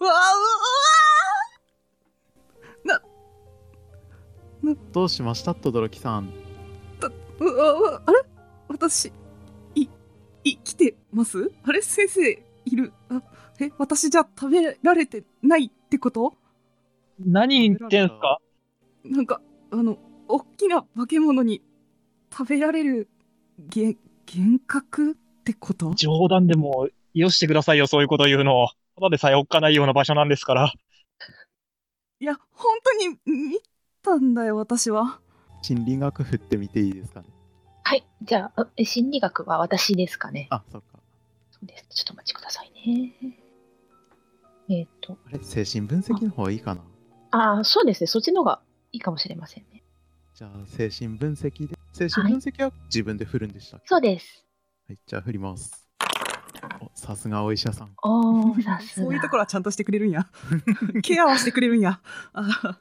[0.01, 0.19] うわうわ
[4.93, 5.55] どうしました？
[5.55, 6.33] とどろきさん。
[7.41, 8.23] うわうわうわあれ？
[8.69, 9.13] 私、
[9.75, 9.89] い、
[10.45, 11.51] い、来てます？
[11.65, 11.81] あれ？
[11.81, 12.21] 先生、
[12.65, 12.93] いる？
[13.09, 13.23] あ、
[13.61, 16.35] え、私じゃ食べられてないってこと？
[17.19, 18.39] 何言ってんすか？
[19.05, 21.63] なんか、あの、大きな化け物に
[22.33, 23.09] 食べられる、
[23.59, 23.97] げ、
[24.33, 25.95] 幻覚ってこと？
[25.95, 28.69] 冗談でも、よしてくださいよ、そういうこと言うの。
[28.95, 30.73] ただでさえおっかないような場所なんですから。
[32.21, 33.09] いや、本当に
[33.51, 33.59] 見
[34.03, 35.21] たんだよ、私は。
[35.63, 37.29] 心理学振ってみていいですかね？
[37.85, 38.07] はい。
[38.23, 40.49] じゃあ、え心理学は私ですかね？
[40.51, 40.99] あ、そっか。
[41.51, 41.87] そうです。
[41.91, 43.13] ちょっとお待ちくださいね。
[44.69, 46.83] えっ、と、あれ、精神分析の方がいいかな？
[47.31, 48.07] ああ、そうですね。
[48.07, 48.61] そっちの方が
[48.93, 49.83] いいかもしれませんね。
[50.35, 51.77] じゃあ、精神分析で。
[51.93, 53.87] 精神分析は自分で振るんでしたっけ？
[53.89, 54.45] そうです。
[54.89, 55.89] はい、じゃあ振ります。
[56.81, 57.95] おさすがお医者さん。
[58.03, 59.07] おー、さすが。
[59.07, 60.29] そういうところはちゃんとしてくれるんや。
[61.03, 62.01] ケアはしてくれるんや。
[62.33, 62.81] あ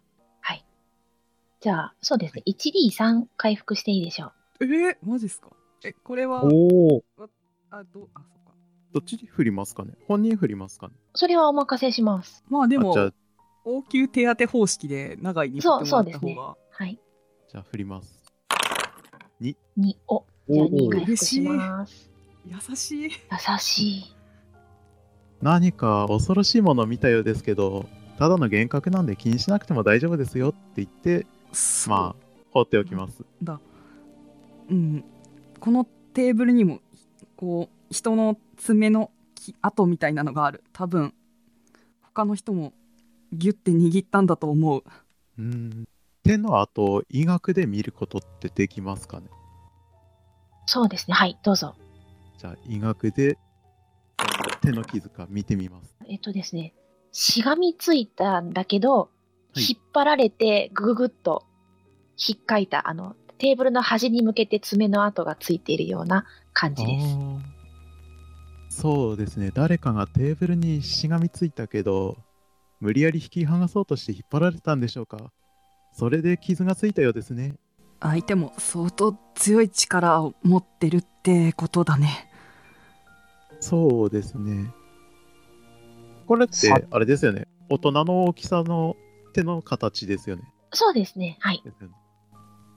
[1.60, 2.44] じゃあ、そうですね。
[2.46, 4.28] 1D3 回復していいでしょ
[4.60, 4.66] う。
[4.66, 5.50] えー、マジっすか？
[5.84, 7.02] え、これは、おー。
[7.72, 8.54] あ、ど、あ、そっか。
[8.94, 9.96] どっちに振りますかね？
[10.08, 10.94] 本人振りますかね？
[11.16, 12.44] それはお任せします。
[12.48, 13.14] まあでもあじゃ、あ、
[13.68, 16.58] 応急手当方式で長いに振ってもらったそうそうですね方が。
[16.72, 17.00] はい。
[17.50, 18.24] じゃあ振ります。
[19.42, 19.56] 2、
[20.08, 22.10] お、じゃあおー2回復します。
[22.46, 23.12] 優しい。
[23.12, 24.16] 優しい。
[25.42, 31.28] 何か恐ろしいものを見たようですけど、ただの幻覚なんで気にしなくても大丈夫ですよって言って、
[31.88, 33.24] まあ、放っておきます。
[33.44, 33.60] だ。
[34.70, 35.04] うん。
[35.60, 36.80] このテーブルにも、
[37.36, 40.64] こう、人の爪のき跡みたいなのがある。
[40.74, 41.14] 多分、
[42.02, 42.74] 他の人も
[43.34, 44.84] ギュッて握ったんだと思う。
[45.38, 45.88] うーん。
[46.24, 49.28] 手の跡を医学で見ることってできますかね？
[50.66, 51.14] そうですね。
[51.14, 51.76] はい、どうぞ。
[52.38, 53.38] じゃあ、医学で
[54.62, 55.96] 手の傷か見てみます。
[56.08, 56.74] えっとですね、
[57.12, 59.08] しがみついたんだけど、はい
[59.60, 61.44] 引っ張られてぐぐぐっと
[62.16, 67.00] 引っかいた、あの、テーブルの端に向けて爪の跡がついているような感じで
[68.70, 68.82] す。
[68.82, 69.50] そうですね。
[69.52, 72.18] 誰かがテーブルにしがみついたけど、
[72.80, 75.32] 無理やり引き剥がそうとして引っ張られたんでしょうか？
[75.94, 77.56] それで傷がついたようですね。
[78.00, 82.30] 相手も相当強い力を持ってるってことだね。
[83.60, 84.72] そうですね。
[86.28, 87.48] これってさ、あれですよね。
[87.70, 88.96] 大人の大きさの
[89.34, 90.44] 手の形ですよね。
[90.74, 91.38] そうですね。
[91.40, 91.64] はい。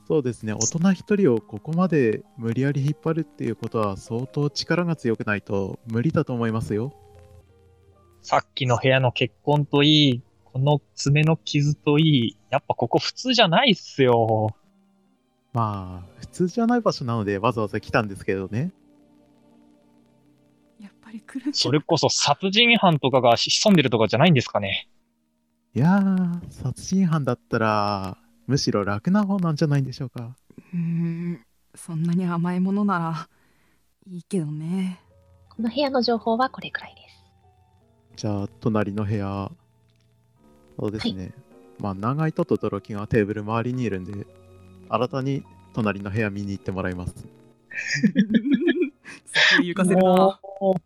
[0.08, 0.54] そうですね。
[0.54, 6.94] 大人一人をここまで無理やり引っ張るっていうことは相当力が強くないと無理だと思いますよ。
[8.22, 14.54] さっきの部屋の結婚といい、この爪の傷といい、やっぱここ普通じゃないっすよ。
[15.52, 18.72] まあ、普通じゃない場所なのでわざわざ来たんですけどね。
[20.78, 24.88] やっぱり来るそれこそ殺人犯とかが潜んでるとかじゃないんですかね。
[25.74, 30.36] いやー、殺人犯だったら、むしろ楽な方なんじゃないんでしょうか。
[30.72, 33.28] うーんそんなに甘いものなら
[34.08, 35.00] いいけどね。
[35.48, 37.09] この部屋の情報はこれくらいです。
[38.20, 39.50] じゃあ、隣の部屋。
[40.78, 41.32] そうですね。
[41.78, 44.26] まあ、長井ととどろきがテーブル周りにいるんで、
[44.90, 47.14] 新たに隣の部屋見に行ってもらいます。
[49.24, 50.02] そこ行かせるな。
[50.02, 50.38] も
[50.72, 50.82] う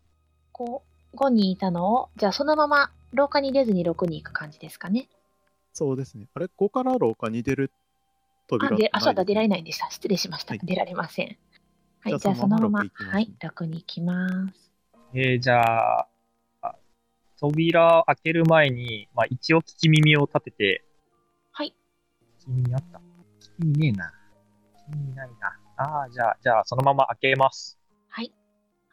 [0.53, 1.93] こう、5人いたの？
[1.93, 5.09] を、じゃあそのまま廊下に出ずに6に行く感じですかね。
[5.73, 6.27] そうですね。
[6.35, 7.69] あれ、ここから廊下に出る
[8.47, 8.75] 扉？
[8.75, 9.89] あ、であ、そうだ、出られないないんでした。
[9.89, 10.53] 失礼しました。
[10.53, 11.35] はい出られません。
[11.99, 14.71] はい、じゃあそのまま、そのまま6行きますはい、6に行きます。
[15.13, 16.07] えー、じゃあ、あ
[17.39, 20.83] 扉開ける前に、まあ一応聞き耳を立てて、
[21.51, 21.75] はい。
[22.41, 23.01] 聞き耳あった聞
[23.41, 24.13] き耳ねえな。
[24.89, 25.59] 聞き耳ないな。
[25.77, 27.77] ああ、じゃあ、じゃあそのまま開けます。
[28.09, 28.31] はい。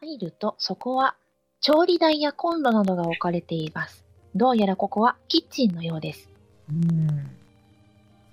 [0.00, 1.16] 入ると、そこは、
[1.60, 4.04] 調理台やコンロなどが置かれています。
[4.34, 6.28] どうやらここはキッチンのようです。
[6.68, 7.36] うーん。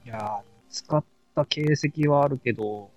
[0.06, 0.42] いやー、
[0.72, 1.04] 使っ
[1.36, 1.64] た形
[2.02, 2.90] 跡はあるけど、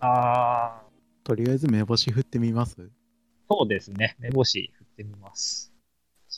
[0.00, 2.90] あー、とりあえず目星振ってみます？
[3.50, 4.16] そうですね。
[4.18, 5.67] 目星振ってみます。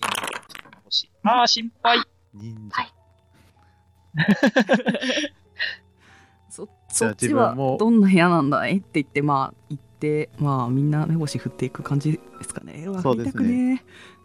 [0.00, 1.10] 新目星。
[1.22, 1.98] あー、心配。
[2.34, 2.76] 忍者。
[2.76, 2.94] はい
[6.50, 12.88] そそっちは自分もどんな部屋なんだいって言ってまあ言ってまあみんな目星振っていく感じですかね。
[12.88, 13.84] わそうですね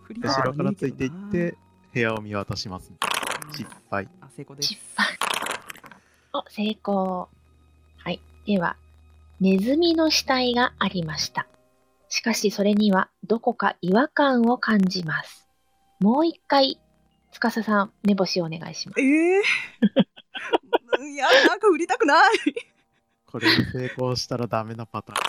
[0.09, 1.55] 後ろからついていっなて、
[1.93, 2.91] 部屋を見渡します。
[3.51, 4.07] 失敗。
[4.21, 4.81] あ成功です失。
[4.95, 5.07] 敗。
[6.33, 7.29] お、成功。
[7.97, 8.19] はい。
[8.45, 8.75] では、
[9.39, 11.47] ネズミの死体がありました。
[12.09, 15.44] しかしそれにはどこか違和感を感じます。
[15.99, 16.79] もう一回、
[17.31, 19.01] 司さん、目星をお願いします。
[19.01, 19.41] ええ
[21.11, 22.33] いやなんか振りたくない。
[23.25, 25.19] これで成功したらダメなパターン。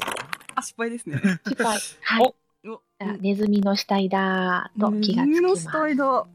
[0.57, 1.21] あ失敗ですね。
[1.47, 1.79] 失敗。
[2.03, 2.35] はい。
[2.69, 5.73] おあネズミの死体だーと気がつきネズミの死ます。
[5.73, 6.27] 体だ。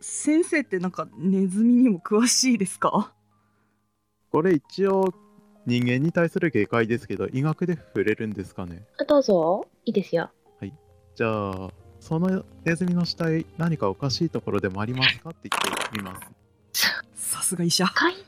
[0.00, 3.14] 先生ってなんかネズミにも詳しいですか？
[4.30, 5.14] これ一応、
[5.64, 8.84] 人間に対する警戒ですけど、医学で触れるんですかね？
[9.08, 9.66] どうぞ。
[9.84, 10.30] いいですよ。
[11.16, 11.70] じゃあ、
[12.04, 15.30] そのネズミの死体、何かおかしいところでもありますか？
[15.30, 16.92] って言ってみます。
[17.14, 17.86] さすが医者。
[17.86, 18.22] 深いなー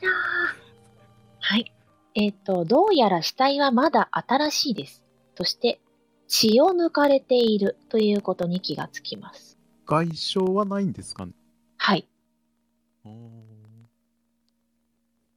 [1.39, 1.71] はい。
[2.15, 5.03] えっ、と、どうやら死体はまだ新しいです。
[5.35, 5.79] そして、
[6.27, 9.59] 血を抜かれているということに気がつきます。
[9.85, 11.33] 外傷はないんですかね？
[11.77, 12.07] はい。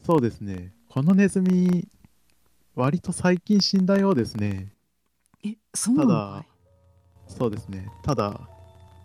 [0.02, 0.72] そうですね。
[0.88, 1.86] このネズミ、
[2.74, 4.72] 割と最近死んだようですね。
[5.44, 6.46] えそうなたのだ、
[7.36, 7.88] そうですね。
[8.02, 8.40] ただ、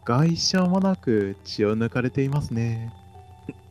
[0.04, 2.94] 外傷もなく血を抜かれていますね。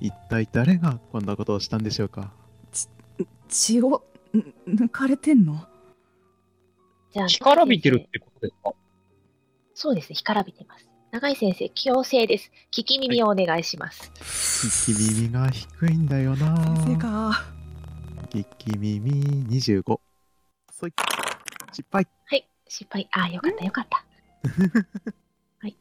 [0.01, 2.33] 一体誰がこんなことをしたんでしょうか？
[3.49, 5.67] 血をん抜かれてんの？
[7.13, 8.73] じゃあ、干からびてるってことですか？
[9.75, 10.15] そうですね。
[10.17, 10.89] 干からびてます。
[11.11, 12.51] 長井先生、強制です。
[12.73, 14.11] 聞き耳をお願いします。
[14.17, 16.57] 聞き耳が低いんだよな。
[16.85, 17.45] 先生か。
[18.31, 19.13] 聞き耳
[19.47, 20.01] 25。
[20.73, 20.93] そい。
[21.73, 22.09] 失敗。
[22.27, 22.49] はい。
[22.69, 23.09] 失敗。
[23.13, 24.05] ああ、よかった、よかった。
[25.59, 25.77] はい。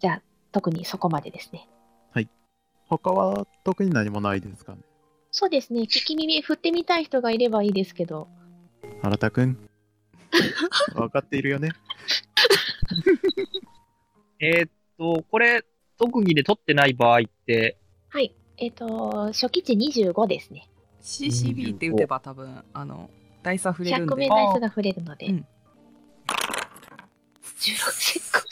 [0.00, 1.68] じゃあ、特にそこまでですね。
[2.88, 4.82] 他は特に何もないですかね？
[5.30, 5.82] そうですね。
[5.82, 8.28] 聞き耳振ってみたい人がいればいいですけど。
[9.02, 9.56] 新田くん。
[10.94, 11.70] 分かっているよね？
[14.40, 15.64] えーっと、これ、
[15.96, 17.78] 特技で取ってない場合って、
[18.10, 18.34] はい。
[18.58, 20.68] えっ、と、初期値25ですね。
[21.00, 23.08] CCB って打てば多分あの
[23.42, 24.36] ダイスは触れるん100で名。
[24.36, 25.26] 台数が触れるので。
[25.28, 25.46] うん
[27.62, 28.42] 16成功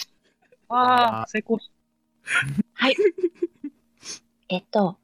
[0.68, 1.70] ああ、成功し
[2.74, 2.96] はい。
[4.48, 4.98] えっと、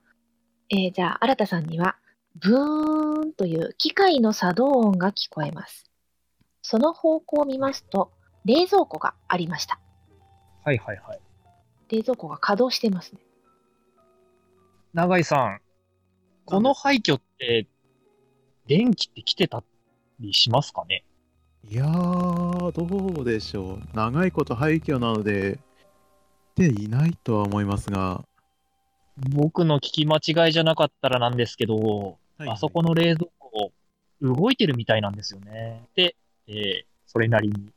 [0.71, 1.97] えーじゃあ、新田さんには、
[2.37, 5.91] ブーンという機械の作動音が聞こえます。
[6.63, 8.13] その方向を見ますと、
[8.45, 9.81] 冷蔵庫がありました。
[10.65, 11.21] はいはいはい。
[11.89, 13.21] 冷蔵庫が稼働してますね。
[14.93, 15.61] 永井さん、
[16.45, 17.67] この廃墟って、
[18.67, 19.65] 電気って来てた
[20.21, 21.05] りしますかね？
[21.69, 23.97] いやー、どうでしょう。
[23.97, 25.59] 長いこと廃墟なので、
[26.55, 28.25] 来ていないとは思いますが、
[29.31, 33.73] 僕の聞き間違いじゃなかったらなんですけど、はいあそこの冷蔵庫、
[34.21, 35.89] 動いてるみたいなんですよね。
[35.97, 36.14] で、
[36.47, 37.71] えーそれなりに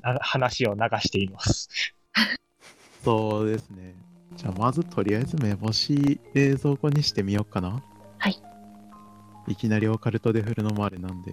[0.00, 1.68] な話を流しています。
[3.04, 3.94] そうですね。
[4.36, 7.82] じゃあ、まずとりあえず目星冷蔵庫にしてみようかな。
[8.18, 8.40] はい。
[9.48, 11.32] いきなりオカルトで振るのもあれなんで。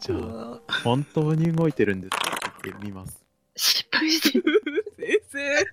[0.00, 2.52] じゃあ、本当に動いてるんですか？
[2.58, 3.22] ってみます。
[3.56, 4.44] 失敗してる。
[4.98, 5.66] 先生先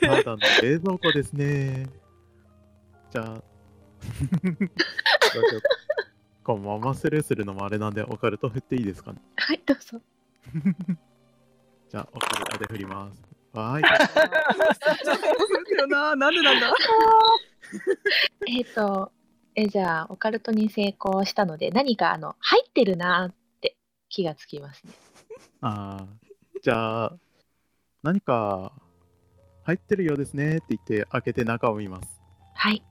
[0.00, 1.86] 生ただの冷蔵庫ですね。
[3.10, 3.42] じゃあ、
[6.44, 9.20] このままスルーするのもあれなんで、オカルト振っていいですかね。
[9.36, 10.00] はい、どうぞ。
[11.90, 13.22] じゃあ、オカルトで振ります。
[13.52, 13.82] わーい。
[13.84, 16.74] そうだよななんでなんだ
[18.46, 19.10] えっ、と、
[19.60, 23.76] えじゃあ、オカルトに成功したので、何かあの、入ってるなーって
[24.08, 24.92] 気がつきますね。
[25.60, 27.16] あーじゃあ、
[28.04, 28.72] 何か
[29.64, 32.20] 入ってるようですねって言って開けて中を見ます。
[32.54, 32.84] はい。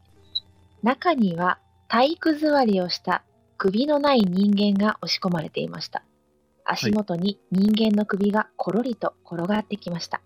[0.84, 1.58] 中には
[1.88, 3.24] 体育座りをした
[3.58, 6.04] 首のない人間が押し込まれていました。
[6.66, 10.22] 足元に人間の首がコロリと転がってきました。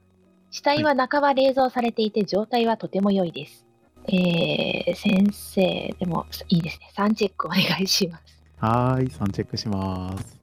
[0.49, 3.67] 死体は半ば冷蔵されていて状態はとても良いです。
[4.07, 6.91] えー、先生、でもいいですね。
[6.95, 8.41] 3チェックお願いします。
[8.57, 10.37] はーい、3チェックします。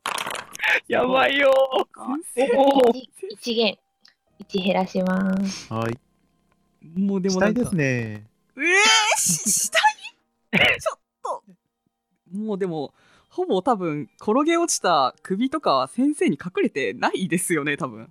[0.86, 2.46] やばいよー
[3.40, 3.78] 1, 減。
[4.48, 5.72] 1減らします。
[5.72, 5.98] はーい。
[6.82, 8.26] 生もうでもなんかですね。
[8.56, 11.44] えー、ししたいちょっと
[12.32, 12.94] もうでも
[13.28, 18.08] ほぼ多分転げ落ちた首とかは先生に隠れてないですよね多分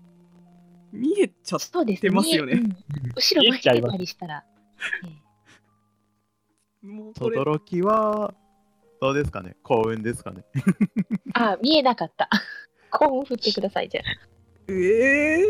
[0.93, 2.09] 見えちゃっそうですね。
[2.09, 2.77] 出ますよね見えうん
[3.15, 4.43] 後ろ向いてたりしたら。
[6.87, 8.33] ええもうこきは、
[9.01, 9.55] どうですかね？
[9.63, 10.43] 幸運ですかね？
[11.33, 12.29] あ、見えなかった。
[12.91, 14.03] コーン振ってください、じゃあ。
[14.69, 15.45] ええ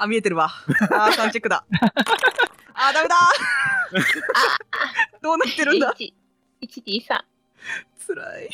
[0.00, 0.48] あ見えてるわ
[0.92, 1.64] あー3チェックだ
[2.72, 3.16] あーダメだ
[5.20, 6.12] どうなってるんだ？1,
[6.62, 7.24] 1D3。
[7.98, 8.48] つらい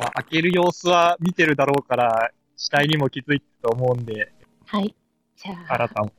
[0.00, 4.32] まあ開ける様子は見てるだろうから、死体にも気づいてると思うんで、
[4.66, 4.94] はい。
[5.36, 6.12] じゃあ、新たも。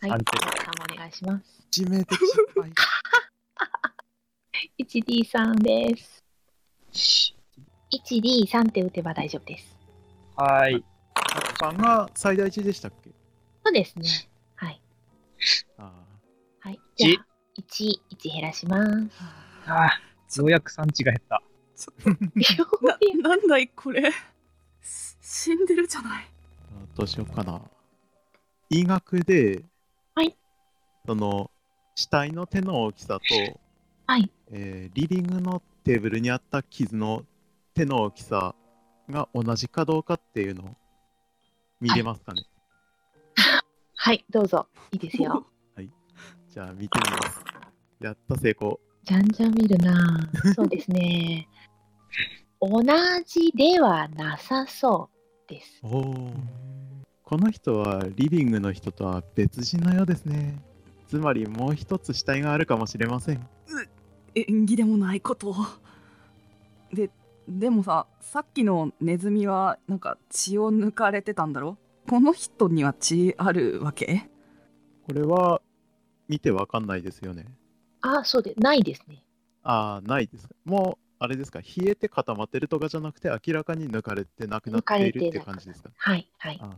[0.00, 0.10] はい。
[0.10, 1.44] 安定さんもお願いします。
[1.70, 2.26] 致命的失
[2.60, 2.72] 敗。
[4.78, 6.24] 1D3 です。
[7.92, 9.78] 1D3 って打てば大丈夫です。
[10.36, 10.84] はい。
[11.60, 13.10] 3が最大値でしたっけ？
[13.64, 14.08] そうですね。
[14.54, 14.80] はい。
[15.78, 15.92] あ
[16.60, 16.80] はい。
[16.96, 17.26] じゃあ、
[17.60, 19.10] 1、1減らします。
[19.66, 20.00] ああ、
[20.36, 21.42] ようやく産地が減った。
[22.82, 24.10] な なんだいこれ
[24.82, 27.60] し死んでるじゃないーどうしようかな。
[28.70, 29.64] 医学で、
[30.14, 30.36] はい。
[31.06, 31.50] その、
[31.98, 33.60] 死体の手の大きさと、
[34.06, 34.30] はい。
[34.52, 37.24] えーリビングのテーブルにあった傷の
[37.74, 38.54] 手の大きさ
[39.10, 40.76] が同じかどうかっていうのを
[41.80, 42.44] 見れますかね、
[43.96, 44.68] はい、どうぞ。
[44.92, 45.44] いいですよ。
[46.48, 47.44] じゃあ見てみます。
[47.98, 48.78] やった成功。
[49.02, 51.48] じゃんじゃん見るなぁそうですね。
[52.60, 52.80] 同
[53.26, 55.10] じではなさそ
[55.46, 55.80] うです。
[55.82, 56.32] おお。
[57.24, 60.62] この人はリビングの人とは別人のようですね。
[61.08, 63.48] つまりもう一つ死体があるかもしれません。
[64.34, 65.54] 縁起でもないことを
[66.92, 67.10] で
[67.48, 71.78] でもささっきのネズミはなんか血を抜かれてたんだろ？
[72.08, 74.30] この人には血あるわけ？
[75.06, 75.60] これは
[76.28, 77.46] 見てわかんないですよね。
[78.02, 79.24] あ、そうで、ないですね。
[79.62, 80.54] ああ、ないですか。
[80.64, 85.90] もう、あれですか、冷えて固まってるとかじゃなくて、明らかに抜かれてなくなっているって感じですか？
[85.96, 86.58] はい、はい。
[86.60, 86.76] ああ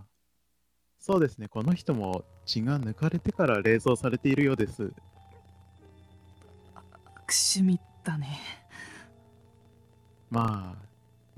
[1.00, 4.92] そうですね、この人も血が抜かれてから冷蔵されているようです。
[6.74, 8.38] 悪趣味だね。
[10.30, 10.86] まあ、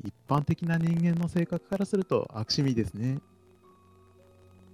[0.05, 3.21] 一般的な人間の性格からすると悪趣味ですね。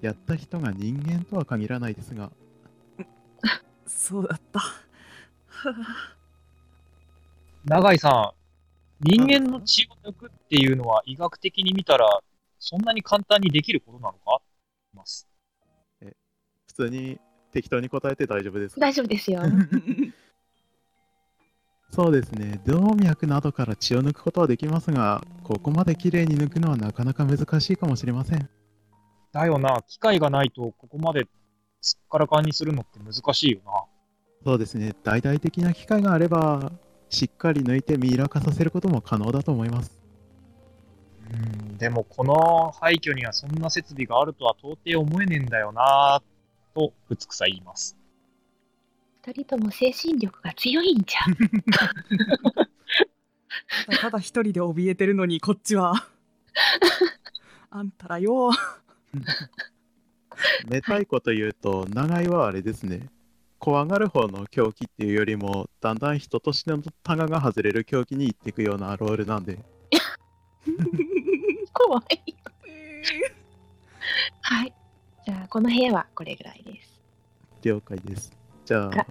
[0.01, 2.33] やった人が人間とは限らないですが、
[3.87, 4.63] そうだった。
[7.67, 8.33] 永井さ
[9.03, 12.23] ん、人間の血を抜くっていうのは医学的に見たら、
[12.59, 14.41] そんなに簡単にできることなのか？
[14.99, 15.27] ます。
[16.67, 17.19] 普通に
[17.51, 18.81] 適当に答えて大丈夫ですか？
[18.83, 19.41] 大丈夫ですよ。
[21.91, 28.49] そうですね、動脈などから血を抜くことはできますが、ここまで綺麗に抜くのはなかなか難しいかもしれません。
[29.33, 31.27] だよな、機械がないとここまで
[31.81, 33.73] すっからかんにするのって難しいよな。
[34.45, 34.95] そうですね。
[35.03, 36.73] 大々的な機会があれば、
[37.09, 39.98] しっかり抜いてミイラ化させることも可能だと思います。
[41.31, 41.37] う
[41.75, 46.23] ん、でもこの廃墟にはそんな設備があるとは到底思えねえんだよなぁ
[46.75, 47.97] と、ぶつくさ言います。
[49.27, 51.37] 二人とも精神力が強いんじゃん。
[54.01, 56.09] ただ一人で怯えてるのにこっちは
[57.71, 58.51] あんたらよ
[60.69, 63.09] めたいこと言うと、長井はあれですね。
[63.59, 69.59] 怖がる方の狂気っていうよりも、だんだん人としてのタガが外れる狂気に行っていくようなロールなんで、
[71.79, 72.35] 怖い。
[74.41, 74.73] はい。
[75.25, 77.01] じゃあ、この部屋はこれぐらいです。
[77.63, 78.33] 了解です。
[78.65, 79.07] じゃあ、あら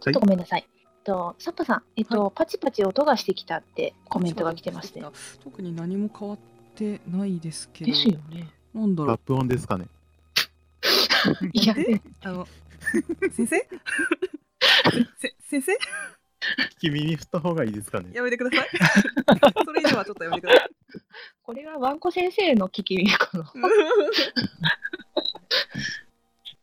[0.00, 0.66] ちょっとごめんなさい。
[0.74, 5.04] えっと、サッパさん、えっと、パチパチ音がしてきたってコメントが来てますね。
[5.44, 6.38] 特に何も変わっ
[6.74, 8.48] てないですけどですよね。
[8.72, 9.86] なんだろうラップ音ですかね。
[11.52, 12.48] いや、であの
[13.34, 13.68] 先生？
[15.18, 15.72] せ 先生？
[16.76, 18.10] 聞き耳振った方がいいですかね？
[18.12, 18.68] やめてください
[19.64, 20.70] それ以上はちょっとやめてください
[21.42, 23.52] これはワンコ先生の聞き耳かな。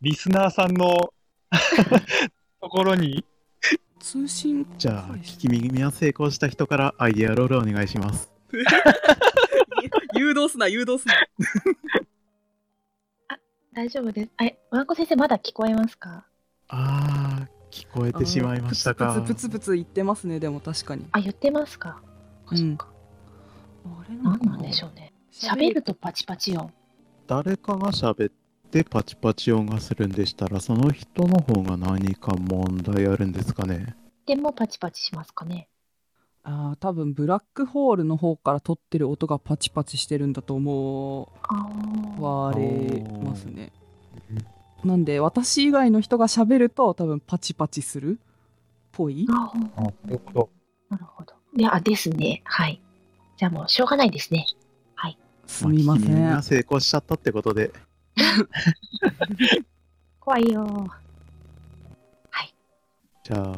[0.02, 1.14] リスナーさんの
[2.62, 3.26] ところに、
[4.00, 8.32] 通信じゃあ、聞き耳は成功した人からアイディアロールお願いします。
[10.16, 11.16] 誘導すな誘導すな
[13.74, 14.30] 大丈夫です。
[14.44, 16.26] え、ワンコ先生まだ聞こえますか？
[16.70, 19.22] あー、聞こえてしまいましたか？
[19.22, 22.02] プツプツプツプツ言ってますねでも確かにあ、言ってますか？
[22.52, 22.78] うん。
[22.80, 25.14] あれ何なんでしょうね。
[25.32, 26.72] 喋るとパチパチ音。
[27.28, 28.34] 誰かが喋っ
[28.72, 33.96] てパチパチ音がするんでしたら、その人の方が何か問題あるんですかね？
[34.26, 35.70] でもパチパチしますかね。
[36.44, 41.32] あー多分ブラックホールの方から取ってる音がパチパチしてるんだと思
[42.18, 43.74] われますね
[44.84, 48.26] なんで私以外の人が喋ると多分パチパチするっ
[48.92, 49.82] ぽいあー。
[49.82, 50.50] なるほど。
[50.90, 51.34] なるほど。
[51.56, 52.42] で、あ、ですね。
[52.46, 52.82] はい。
[53.38, 54.46] じゃあもうしょうがないですね。
[55.50, 57.74] すみません聞き耳が成功しちゃったってことで、
[60.22, 60.88] 怖いよー。
[62.30, 62.54] はい。
[63.24, 63.56] じゃあ、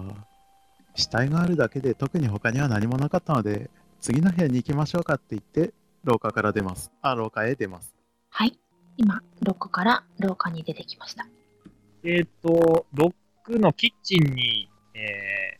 [0.95, 3.69] 死体があるだけで特に他には何もなかったので、
[3.99, 5.73] 次の部屋に行きましょうかって言って、
[6.05, 6.91] 廊下から出ます。
[7.01, 7.93] あ、廊下へ出ます。
[8.29, 8.57] はい。
[8.97, 11.27] 今、ロックから廊下に出てきました。
[12.03, 13.13] えっ、と、ロッ
[13.43, 15.59] クのキッチンに、え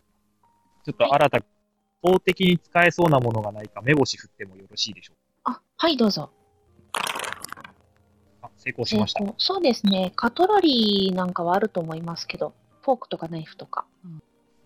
[0.81, 1.39] ー、ちょっと新た、
[2.01, 6.31] 法的に使えそうなものがないか目星振ってもよろしいでしょうあ、はい、どうぞ。
[6.91, 7.01] か。
[8.41, 9.23] あ、成功しました。
[9.37, 10.11] そうですね。
[10.15, 13.85] カトラリーなんかはあると思いますけど、フォークとかナイフとか。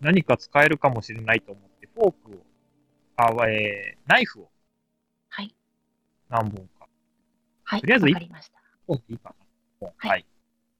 [0.00, 2.42] 何か使えるかもしれないと思って、フォークを、
[3.16, 4.50] あ、えー、ナイフを
[5.28, 5.54] はい。
[6.28, 6.75] 何本か。
[7.66, 7.80] はい。
[7.80, 8.26] とりあえずいいかな。
[8.88, 10.24] はいはい。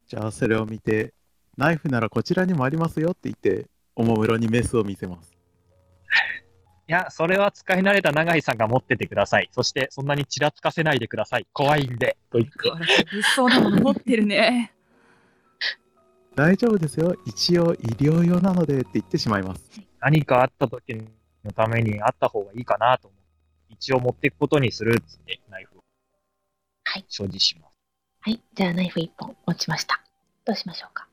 [0.07, 1.13] じゃあ、それを見て、
[1.57, 3.67] ナイフならこちらにもありますよって言って、
[3.97, 5.37] おもむろにメスを見せます。
[6.89, 9.49] いや、それは使い慣れた永井さんが持っててください。
[9.51, 11.47] そして、そんなにちらつかせないでください。
[11.53, 12.17] 怖いんで。
[12.31, 12.57] と言って
[13.37, 14.73] 物騒なもの持ってるね
[16.37, 17.17] 大丈夫ですよ。
[17.25, 19.71] 一応医療用なのでって言ってしまいます。
[19.99, 20.95] 何かあった時
[21.43, 25.76] のためにあった方がいいかなと思って、一応持っていくことにするっつって、ナイフを。
[26.89, 27.05] はい。
[27.09, 27.77] 所持します。
[28.21, 28.41] はい。
[28.55, 30.01] じゃあナイフ1本持ちました。
[30.45, 31.09] どうしましょうか？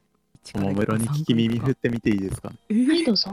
[0.56, 2.52] おもむろに聞き耳振ってみていいですか？
[2.70, 3.32] えーはい、どうぞ。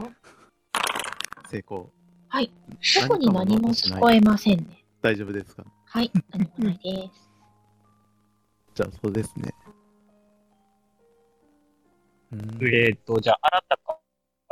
[1.49, 1.89] 成功。
[2.29, 2.51] はい。
[2.99, 4.83] 特に何も聞こえませんね。
[5.03, 5.63] 大丈夫ですか？
[5.85, 6.11] はい。
[6.31, 7.29] 何もないです。
[8.73, 9.53] じゃあ、そうですね。
[12.31, 13.99] うーんえっ、と、じゃあ、新たか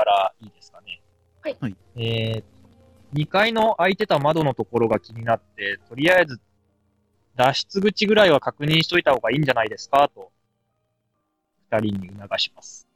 [0.06, 1.02] らいいですかね。
[1.42, 6.40] はいはいえー、2階の開いてた窓のところが気になって、とりあえず、
[7.40, 10.30] 脱出口ぐらいは確認しといた方がいいんじゃないですかと、
[11.72, 12.89] 二人に促します。